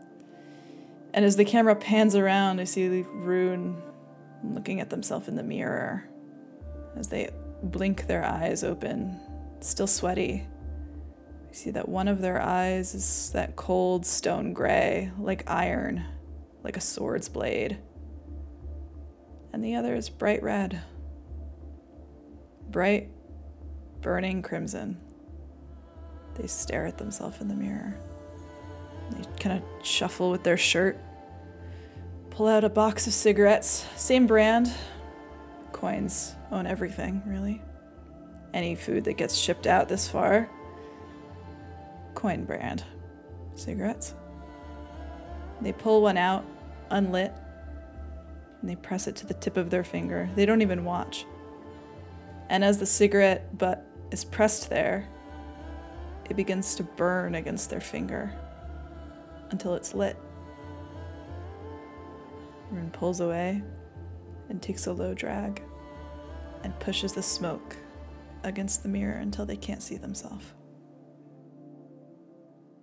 And 1.15 1.23
as 1.23 1.37
the 1.37 1.45
camera 1.45 1.77
pans 1.77 2.13
around, 2.13 2.59
I 2.59 2.65
see 2.65 2.89
the 2.89 3.03
Rune 3.03 3.81
looking 4.43 4.81
at 4.81 4.89
themselves 4.89 5.29
in 5.29 5.37
the 5.37 5.43
mirror. 5.43 6.03
As 6.97 7.07
they 7.07 7.29
blink 7.63 8.05
their 8.05 8.25
eyes 8.25 8.65
open, 8.65 9.17
still 9.61 9.87
sweaty. 9.87 10.45
I 11.49 11.53
see 11.53 11.71
that 11.71 11.87
one 11.87 12.09
of 12.09 12.19
their 12.19 12.41
eyes 12.41 12.93
is 12.93 13.29
that 13.31 13.55
cold 13.55 14.05
stone 14.05 14.51
gray, 14.51 15.09
like 15.17 15.49
iron, 15.49 16.03
like 16.63 16.75
a 16.75 16.81
sword's 16.81 17.29
blade. 17.29 17.77
And 19.53 19.63
the 19.63 19.75
other 19.75 19.95
is 19.95 20.09
bright 20.09 20.43
red. 20.43 20.81
Bright, 22.69 23.09
burning 24.01 24.41
crimson. 24.41 24.97
They 26.33 26.47
stare 26.47 26.85
at 26.85 26.97
themselves 26.97 27.39
in 27.39 27.47
the 27.47 27.55
mirror. 27.55 27.97
They 29.11 29.23
kind 29.39 29.61
of 29.61 29.85
shuffle 29.85 30.29
with 30.29 30.43
their 30.43 30.57
shirt, 30.57 30.99
pull 32.35 32.47
out 32.49 32.65
a 32.65 32.69
box 32.69 33.07
of 33.07 33.13
cigarettes, 33.13 33.85
same 33.95 34.27
brand. 34.27 34.69
Coins 35.71 36.35
own 36.51 36.67
everything, 36.67 37.23
really. 37.25 37.61
Any 38.53 38.75
food 38.75 39.05
that 39.05 39.13
gets 39.13 39.35
shipped 39.35 39.65
out 39.65 39.87
this 39.87 40.09
far. 40.09 40.49
Coin 42.13 42.43
brand. 42.43 42.83
Cigarettes. 43.55 44.15
They 45.61 45.71
pull 45.71 46.01
one 46.01 46.17
out, 46.17 46.45
unlit, 46.89 47.33
and 48.59 48.69
they 48.69 48.75
press 48.75 49.07
it 49.07 49.15
to 49.17 49.25
the 49.25 49.33
tip 49.33 49.55
of 49.55 49.69
their 49.69 49.85
finger. 49.85 50.29
They 50.35 50.45
don't 50.45 50.61
even 50.61 50.83
watch. 50.83 51.25
And 52.49 52.65
as 52.65 52.79
the 52.79 52.85
cigarette 52.85 53.57
butt 53.57 53.85
is 54.11 54.25
pressed 54.25 54.69
there, 54.69 55.07
it 56.29 56.35
begins 56.35 56.75
to 56.75 56.83
burn 56.83 57.35
against 57.35 57.69
their 57.69 57.79
finger 57.79 58.33
until 59.51 59.73
it's 59.75 59.93
lit. 59.93 60.17
Rune 62.75 62.91
pulls 62.91 63.21
away 63.21 63.63
and 64.49 64.61
takes 64.61 64.87
a 64.87 64.93
low 64.93 65.13
drag 65.13 65.63
and 66.63 66.77
pushes 66.79 67.13
the 67.13 67.23
smoke 67.23 67.77
against 68.43 68.83
the 68.83 68.89
mirror 68.89 69.17
until 69.17 69.45
they 69.45 69.55
can't 69.55 69.81
see 69.81 69.97
themselves. 69.97 70.53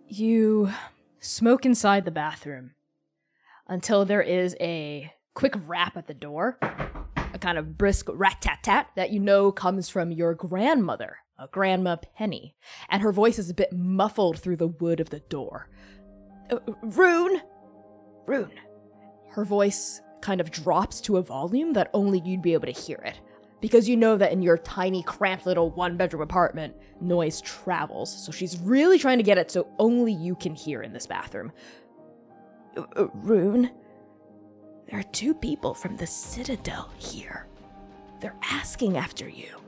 You 0.09 0.70
smoke 1.20 1.66
inside 1.66 2.05
the 2.05 2.11
bathroom 2.11 2.72
until 3.68 4.05
there 4.05 4.22
is 4.22 4.57
a 4.61 5.12
quick 5.34 5.55
rap 5.66 5.97
at 5.97 6.07
the 6.07 6.14
door, 6.14 6.59
a 6.62 7.38
kind 7.38 7.59
of 7.59 7.78
brisk 7.78 8.07
rat 8.12 8.38
tat 8.40 8.61
tat 8.62 8.88
that 8.97 9.11
you 9.11 9.20
know 9.20 9.53
comes 9.53 9.88
from 9.88 10.11
your 10.11 10.34
grandmother, 10.34 11.18
a 11.38 11.49
grandma 11.49 11.97
Penny, 12.16 12.57
and 12.88 13.03
her 13.03 13.12
voice 13.12 13.38
is 13.38 13.51
a 13.51 13.55
bit 13.55 13.72
muffled 13.72 14.38
through 14.38 14.57
the 14.57 14.68
wood 14.68 15.01
of 15.01 15.11
the 15.11 15.20
door. 15.20 15.68
"Uh, 16.51 16.59
Rune! 16.82 17.40
Rune. 18.26 18.53
Her 19.33 19.45
voice 19.45 20.01
kind 20.20 20.41
of 20.41 20.51
drops 20.51 21.01
to 21.03 21.16
a 21.16 21.22
volume 21.22 21.72
that 21.72 21.91
only 21.93 22.20
you'd 22.20 22.43
be 22.43 22.53
able 22.53 22.66
to 22.66 22.72
hear 22.72 22.99
it. 23.05 23.18
Because 23.61 23.89
you 23.89 23.97
know 23.97 24.16
that 24.16 24.33
in 24.33 24.43
your 24.43 24.59
tiny, 24.59 25.03
cramped 25.03 25.47
little 25.47 25.70
one 25.70 25.97
bedroom 25.97 26.22
apartment, 26.22 26.74
noise 27.01 27.41
travels. 27.41 28.12
So 28.24 28.33
she's 28.33 28.59
really 28.61 28.99
trying 28.99 29.18
to 29.18 29.24
get 29.24 29.39
it 29.39 29.51
so 29.51 29.68
only 29.78 30.12
you 30.12 30.35
can 30.35 30.55
hear 30.55 30.83
in 30.83 30.93
this 30.93 31.07
bathroom. 31.07 31.53
"Uh, 32.76 33.07
Rune, 33.14 33.70
there 34.87 34.99
are 34.99 35.05
two 35.05 35.33
people 35.33 35.74
from 35.74 35.97
the 35.97 36.07
Citadel 36.07 36.91
here. 36.99 37.47
They're 38.20 38.37
asking 38.43 38.97
after 38.97 39.28
you. 39.28 39.61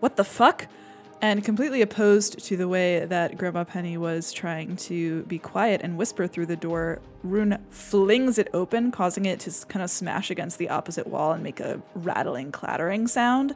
What 0.00 0.16
the 0.16 0.24
fuck? 0.24 0.68
And 1.22 1.44
completely 1.44 1.82
opposed 1.82 2.40
to 2.46 2.56
the 2.56 2.66
way 2.66 3.04
that 3.04 3.38
Grandma 3.38 3.62
Penny 3.62 3.96
was 3.96 4.32
trying 4.32 4.74
to 4.76 5.22
be 5.22 5.38
quiet 5.38 5.80
and 5.84 5.96
whisper 5.96 6.26
through 6.26 6.46
the 6.46 6.56
door, 6.56 7.00
Rune 7.22 7.64
flings 7.70 8.38
it 8.38 8.48
open, 8.52 8.90
causing 8.90 9.26
it 9.26 9.38
to 9.40 9.66
kind 9.66 9.84
of 9.84 9.90
smash 9.90 10.32
against 10.32 10.58
the 10.58 10.68
opposite 10.68 11.06
wall 11.06 11.30
and 11.30 11.40
make 11.40 11.60
a 11.60 11.80
rattling, 11.94 12.50
clattering 12.50 13.06
sound 13.06 13.54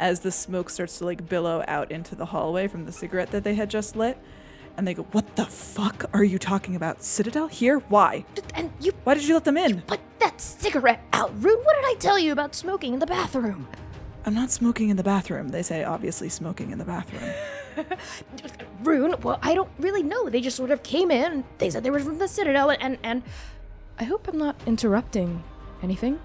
as 0.00 0.20
the 0.20 0.32
smoke 0.32 0.70
starts 0.70 0.98
to 0.98 1.04
like 1.04 1.28
billow 1.28 1.62
out 1.68 1.90
into 1.92 2.14
the 2.14 2.24
hallway 2.24 2.66
from 2.66 2.86
the 2.86 2.92
cigarette 2.92 3.30
that 3.30 3.44
they 3.44 3.54
had 3.54 3.68
just 3.68 3.94
lit. 3.94 4.16
And 4.78 4.88
they 4.88 4.94
go, 4.94 5.02
What 5.12 5.36
the 5.36 5.44
fuck 5.44 6.06
are 6.14 6.24
you 6.24 6.38
talking 6.38 6.76
about? 6.76 7.02
Citadel? 7.02 7.46
Here? 7.46 7.80
Why? 7.90 8.24
And 8.54 8.72
you 8.80 8.92
Why 9.04 9.12
did 9.12 9.28
you 9.28 9.34
let 9.34 9.44
them 9.44 9.58
in? 9.58 9.82
put 9.82 10.00
that 10.20 10.40
cigarette 10.40 11.02
out. 11.12 11.30
Rune, 11.42 11.62
what 11.62 11.76
did 11.76 11.84
I 11.84 11.94
tell 11.98 12.18
you 12.18 12.32
about 12.32 12.54
smoking 12.54 12.94
in 12.94 13.00
the 13.00 13.06
bathroom? 13.06 13.68
I'm 14.24 14.34
not 14.34 14.50
smoking 14.50 14.88
in 14.88 14.96
the 14.96 15.02
bathroom. 15.02 15.48
They 15.48 15.62
say, 15.62 15.82
obviously, 15.82 16.28
smoking 16.28 16.70
in 16.70 16.78
the 16.78 16.84
bathroom. 16.84 17.32
Rune, 18.84 19.14
well, 19.22 19.38
I 19.42 19.54
don't 19.54 19.70
really 19.78 20.02
know. 20.02 20.28
They 20.28 20.40
just 20.40 20.56
sort 20.56 20.70
of 20.70 20.82
came 20.82 21.10
in. 21.10 21.44
They 21.58 21.70
said 21.70 21.82
they 21.82 21.90
were 21.90 21.98
from 21.98 22.18
the 22.18 22.28
Citadel, 22.28 22.70
and, 22.70 22.82
and, 22.82 22.98
and 23.02 23.22
I 23.98 24.04
hope 24.04 24.28
I'm 24.28 24.38
not 24.38 24.56
interrupting 24.66 25.42
anything. 25.82 26.20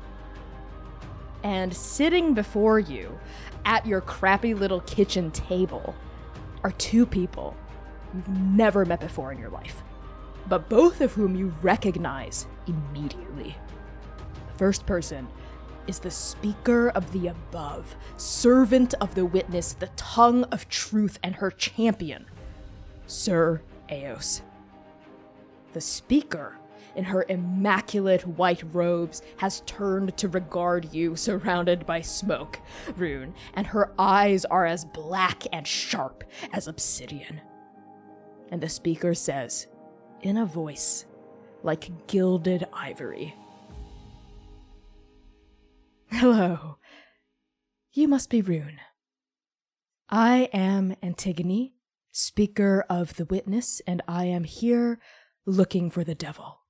And 1.43 1.73
sitting 1.75 2.33
before 2.33 2.79
you 2.79 3.17
at 3.65 3.85
your 3.85 4.01
crappy 4.01 4.53
little 4.53 4.81
kitchen 4.81 5.31
table 5.31 5.95
are 6.63 6.71
two 6.71 7.05
people 7.05 7.55
you've 8.13 8.29
never 8.29 8.85
met 8.85 8.99
before 8.99 9.31
in 9.31 9.39
your 9.39 9.49
life, 9.49 9.83
but 10.47 10.69
both 10.69 11.01
of 11.01 11.13
whom 11.13 11.35
you 11.35 11.53
recognize 11.61 12.47
immediately. 12.67 13.55
The 14.51 14.57
first 14.57 14.85
person 14.85 15.27
is 15.87 15.99
the 15.99 16.11
speaker 16.11 16.89
of 16.89 17.11
the 17.11 17.27
above, 17.27 17.95
servant 18.17 18.93
of 19.01 19.15
the 19.15 19.25
witness, 19.25 19.73
the 19.73 19.89
tongue 19.95 20.43
of 20.45 20.69
truth, 20.69 21.17
and 21.23 21.35
her 21.35 21.51
champion, 21.51 22.25
Sir 23.07 23.61
Eos. 23.91 24.41
The 25.73 25.81
speaker, 25.81 26.57
in 26.95 27.03
her 27.05 27.25
immaculate 27.29 28.25
white 28.25 28.63
robes, 28.73 29.21
has 29.37 29.61
turned 29.61 30.17
to 30.17 30.27
regard 30.27 30.93
you, 30.93 31.15
surrounded 31.15 31.85
by 31.85 32.01
smoke, 32.01 32.59
Rune, 32.95 33.33
and 33.53 33.67
her 33.67 33.91
eyes 33.97 34.45
are 34.45 34.65
as 34.65 34.85
black 34.85 35.43
and 35.53 35.67
sharp 35.67 36.23
as 36.53 36.67
obsidian. 36.67 37.41
And 38.51 38.61
the 38.61 38.69
speaker 38.69 39.13
says, 39.13 39.67
in 40.21 40.37
a 40.37 40.45
voice 40.45 41.05
like 41.63 42.07
gilded 42.07 42.65
ivory, 42.73 43.35
Hello. 46.09 46.77
You 47.91 48.07
must 48.07 48.29
be 48.29 48.41
Rune. 48.41 48.79
I 50.09 50.49
am 50.53 50.95
Antigone, 51.03 51.73
speaker 52.11 52.85
of 52.89 53.17
the 53.17 53.25
witness, 53.25 53.81
and 53.85 54.01
I 54.07 54.25
am 54.25 54.45
here 54.45 54.99
looking 55.45 55.91
for 55.91 56.05
the 56.05 56.15
devil. 56.15 56.61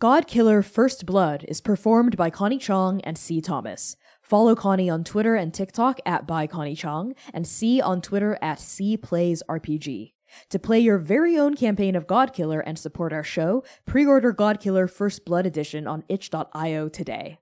God 0.00 0.26
Killer 0.26 0.62
First 0.62 1.06
Blood 1.06 1.46
is 1.48 1.62
performed 1.62 2.16
by 2.18 2.28
Connie 2.28 2.58
Chang 2.58 3.00
and 3.04 3.16
Sea 3.16 3.40
Thomas. 3.40 3.96
Follow 4.20 4.54
Connie 4.54 4.90
on 4.90 5.04
Twitter 5.04 5.34
and 5.34 5.52
TikTok 5.52 5.98
at 6.04 6.26
by 6.26 6.46
Connie 6.46 6.76
Chang 6.76 7.14
and 7.32 7.46
Sea 7.46 7.80
on 7.80 8.02
Twitter 8.02 8.38
at 8.42 8.60
C 8.60 8.98
Plays 8.98 9.42
RPG. 9.48 10.12
To 10.50 10.58
play 10.58 10.78
your 10.78 10.98
very 10.98 11.38
own 11.38 11.54
campaign 11.54 11.94
of 11.96 12.06
Godkiller 12.06 12.62
and 12.64 12.78
support 12.78 13.12
our 13.12 13.24
show, 13.24 13.64
pre-order 13.86 14.32
Godkiller 14.32 14.90
First 14.90 15.24
Blood 15.24 15.46
Edition 15.46 15.86
on 15.86 16.04
itch.io 16.08 16.88
today. 16.88 17.38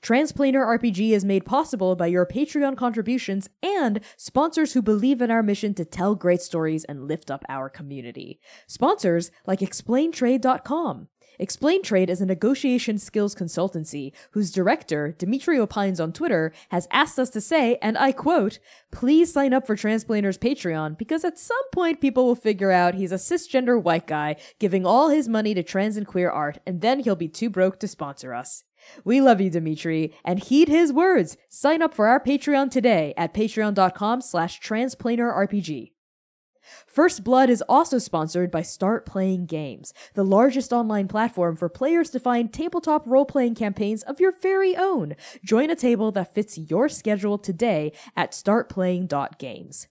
Transplanar 0.00 0.78
RPG 0.78 1.10
is 1.10 1.24
made 1.24 1.44
possible 1.44 1.96
by 1.96 2.06
your 2.06 2.26
Patreon 2.26 2.76
contributions 2.76 3.48
and 3.62 4.00
sponsors 4.16 4.72
who 4.72 4.82
believe 4.82 5.20
in 5.20 5.30
our 5.30 5.42
mission 5.42 5.74
to 5.74 5.84
tell 5.84 6.14
great 6.14 6.40
stories 6.40 6.84
and 6.84 7.06
lift 7.06 7.30
up 7.30 7.44
our 7.48 7.68
community. 7.68 8.40
Sponsors 8.66 9.30
like 9.46 9.60
ExplainTrade.com. 9.60 11.08
Explain 11.38 11.82
Trade 11.82 12.10
is 12.10 12.20
a 12.20 12.26
negotiation 12.26 12.98
skills 12.98 13.34
consultancy 13.34 14.12
whose 14.32 14.50
director, 14.50 15.14
Dimitri 15.18 15.58
Opines 15.58 16.00
on 16.00 16.12
Twitter, 16.12 16.52
has 16.70 16.88
asked 16.90 17.18
us 17.18 17.30
to 17.30 17.40
say, 17.40 17.78
and 17.80 17.96
I 17.96 18.12
quote, 18.12 18.58
please 18.90 19.32
sign 19.32 19.52
up 19.52 19.66
for 19.66 19.76
Transplanar's 19.76 20.38
Patreon 20.38 20.98
because 20.98 21.24
at 21.24 21.38
some 21.38 21.68
point 21.72 22.00
people 22.00 22.26
will 22.26 22.34
figure 22.34 22.70
out 22.70 22.94
he's 22.94 23.12
a 23.12 23.16
cisgender 23.16 23.80
white 23.82 24.06
guy 24.06 24.36
giving 24.58 24.84
all 24.84 25.08
his 25.08 25.28
money 25.28 25.54
to 25.54 25.62
trans 25.62 25.96
and 25.96 26.06
queer 26.06 26.30
art, 26.30 26.58
and 26.66 26.80
then 26.80 27.00
he'll 27.00 27.16
be 27.16 27.28
too 27.28 27.50
broke 27.50 27.78
to 27.80 27.88
sponsor 27.88 28.34
us. 28.34 28.64
We 29.04 29.20
love 29.20 29.40
you, 29.40 29.48
Dimitri, 29.48 30.12
and 30.24 30.42
heed 30.42 30.68
his 30.68 30.92
words. 30.92 31.36
Sign 31.48 31.82
up 31.82 31.94
for 31.94 32.08
our 32.08 32.22
Patreon 32.22 32.70
today 32.70 33.14
at 33.16 33.32
patreon.com 33.32 34.20
slash 34.20 34.60
transplanarrpg. 34.60 35.92
First 36.86 37.24
Blood 37.24 37.50
is 37.50 37.62
also 37.68 37.98
sponsored 37.98 38.50
by 38.50 38.62
Start 38.62 39.06
Playing 39.06 39.46
Games, 39.46 39.92
the 40.14 40.24
largest 40.24 40.72
online 40.72 41.08
platform 41.08 41.56
for 41.56 41.68
players 41.68 42.10
to 42.10 42.20
find 42.20 42.52
tabletop 42.52 43.06
role 43.06 43.24
playing 43.24 43.54
campaigns 43.54 44.02
of 44.02 44.20
your 44.20 44.32
very 44.32 44.76
own. 44.76 45.14
Join 45.44 45.70
a 45.70 45.76
table 45.76 46.12
that 46.12 46.34
fits 46.34 46.58
your 46.58 46.88
schedule 46.88 47.38
today 47.38 47.92
at 48.16 48.32
startplaying.games. 48.32 49.88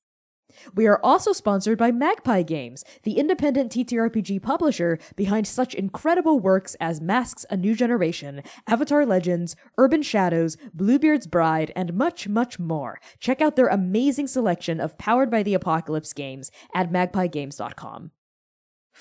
We 0.76 0.88
are 0.88 1.00
also 1.04 1.34
sponsored 1.34 1.78
by 1.78 1.92
Magpie 1.92 2.44
Games, 2.44 2.84
the 3.04 3.18
independent 3.18 3.72
TTRPG 3.72 4.42
publisher 4.42 5.00
behind 5.16 5.48
such 5.48 5.74
incredible 5.74 6.40
works 6.40 6.76
as 6.80 7.02
Masks 7.02 7.46
A 7.50 7.58
New 7.58 7.76
Generation, 7.76 8.44
Avatar 8.68 9.06
Legends, 9.06 9.56
Urban 9.78 10.02
Shadows, 10.02 10.58
Bluebeard's 10.74 11.28
Bride, 11.28 11.72
and 11.76 11.94
much, 11.94 12.28
much 12.28 12.60
more. 12.60 13.00
Check 13.20 13.42
out 13.42 13.56
their 13.56 13.68
amazing 13.68 14.28
selection 14.28 14.80
of 14.80 14.98
Powered 14.98 15.30
by 15.30 15.44
the 15.44 15.54
Apocalypse 15.54 16.14
games 16.14 16.52
at 16.74 16.92
magpiegames.com. 16.92 18.12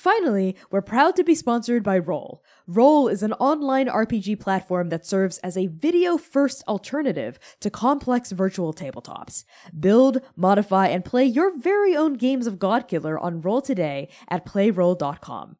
Finally, 0.00 0.56
we're 0.70 0.80
proud 0.80 1.14
to 1.14 1.22
be 1.22 1.34
sponsored 1.34 1.82
by 1.82 1.98
Role. 1.98 2.42
Role 2.66 3.06
is 3.06 3.22
an 3.22 3.34
online 3.34 3.86
RPG 3.86 4.40
platform 4.40 4.88
that 4.88 5.04
serves 5.04 5.36
as 5.40 5.58
a 5.58 5.66
video 5.66 6.16
first 6.16 6.64
alternative 6.66 7.38
to 7.60 7.68
complex 7.68 8.32
virtual 8.32 8.72
tabletops. 8.72 9.44
Build, 9.78 10.22
modify, 10.36 10.86
and 10.86 11.04
play 11.04 11.26
your 11.26 11.54
very 11.54 11.94
own 11.94 12.14
games 12.14 12.46
of 12.46 12.58
Godkiller 12.58 13.22
on 13.22 13.42
Role 13.42 13.60
today 13.60 14.08
at 14.30 14.46
playrole.com. 14.46 15.58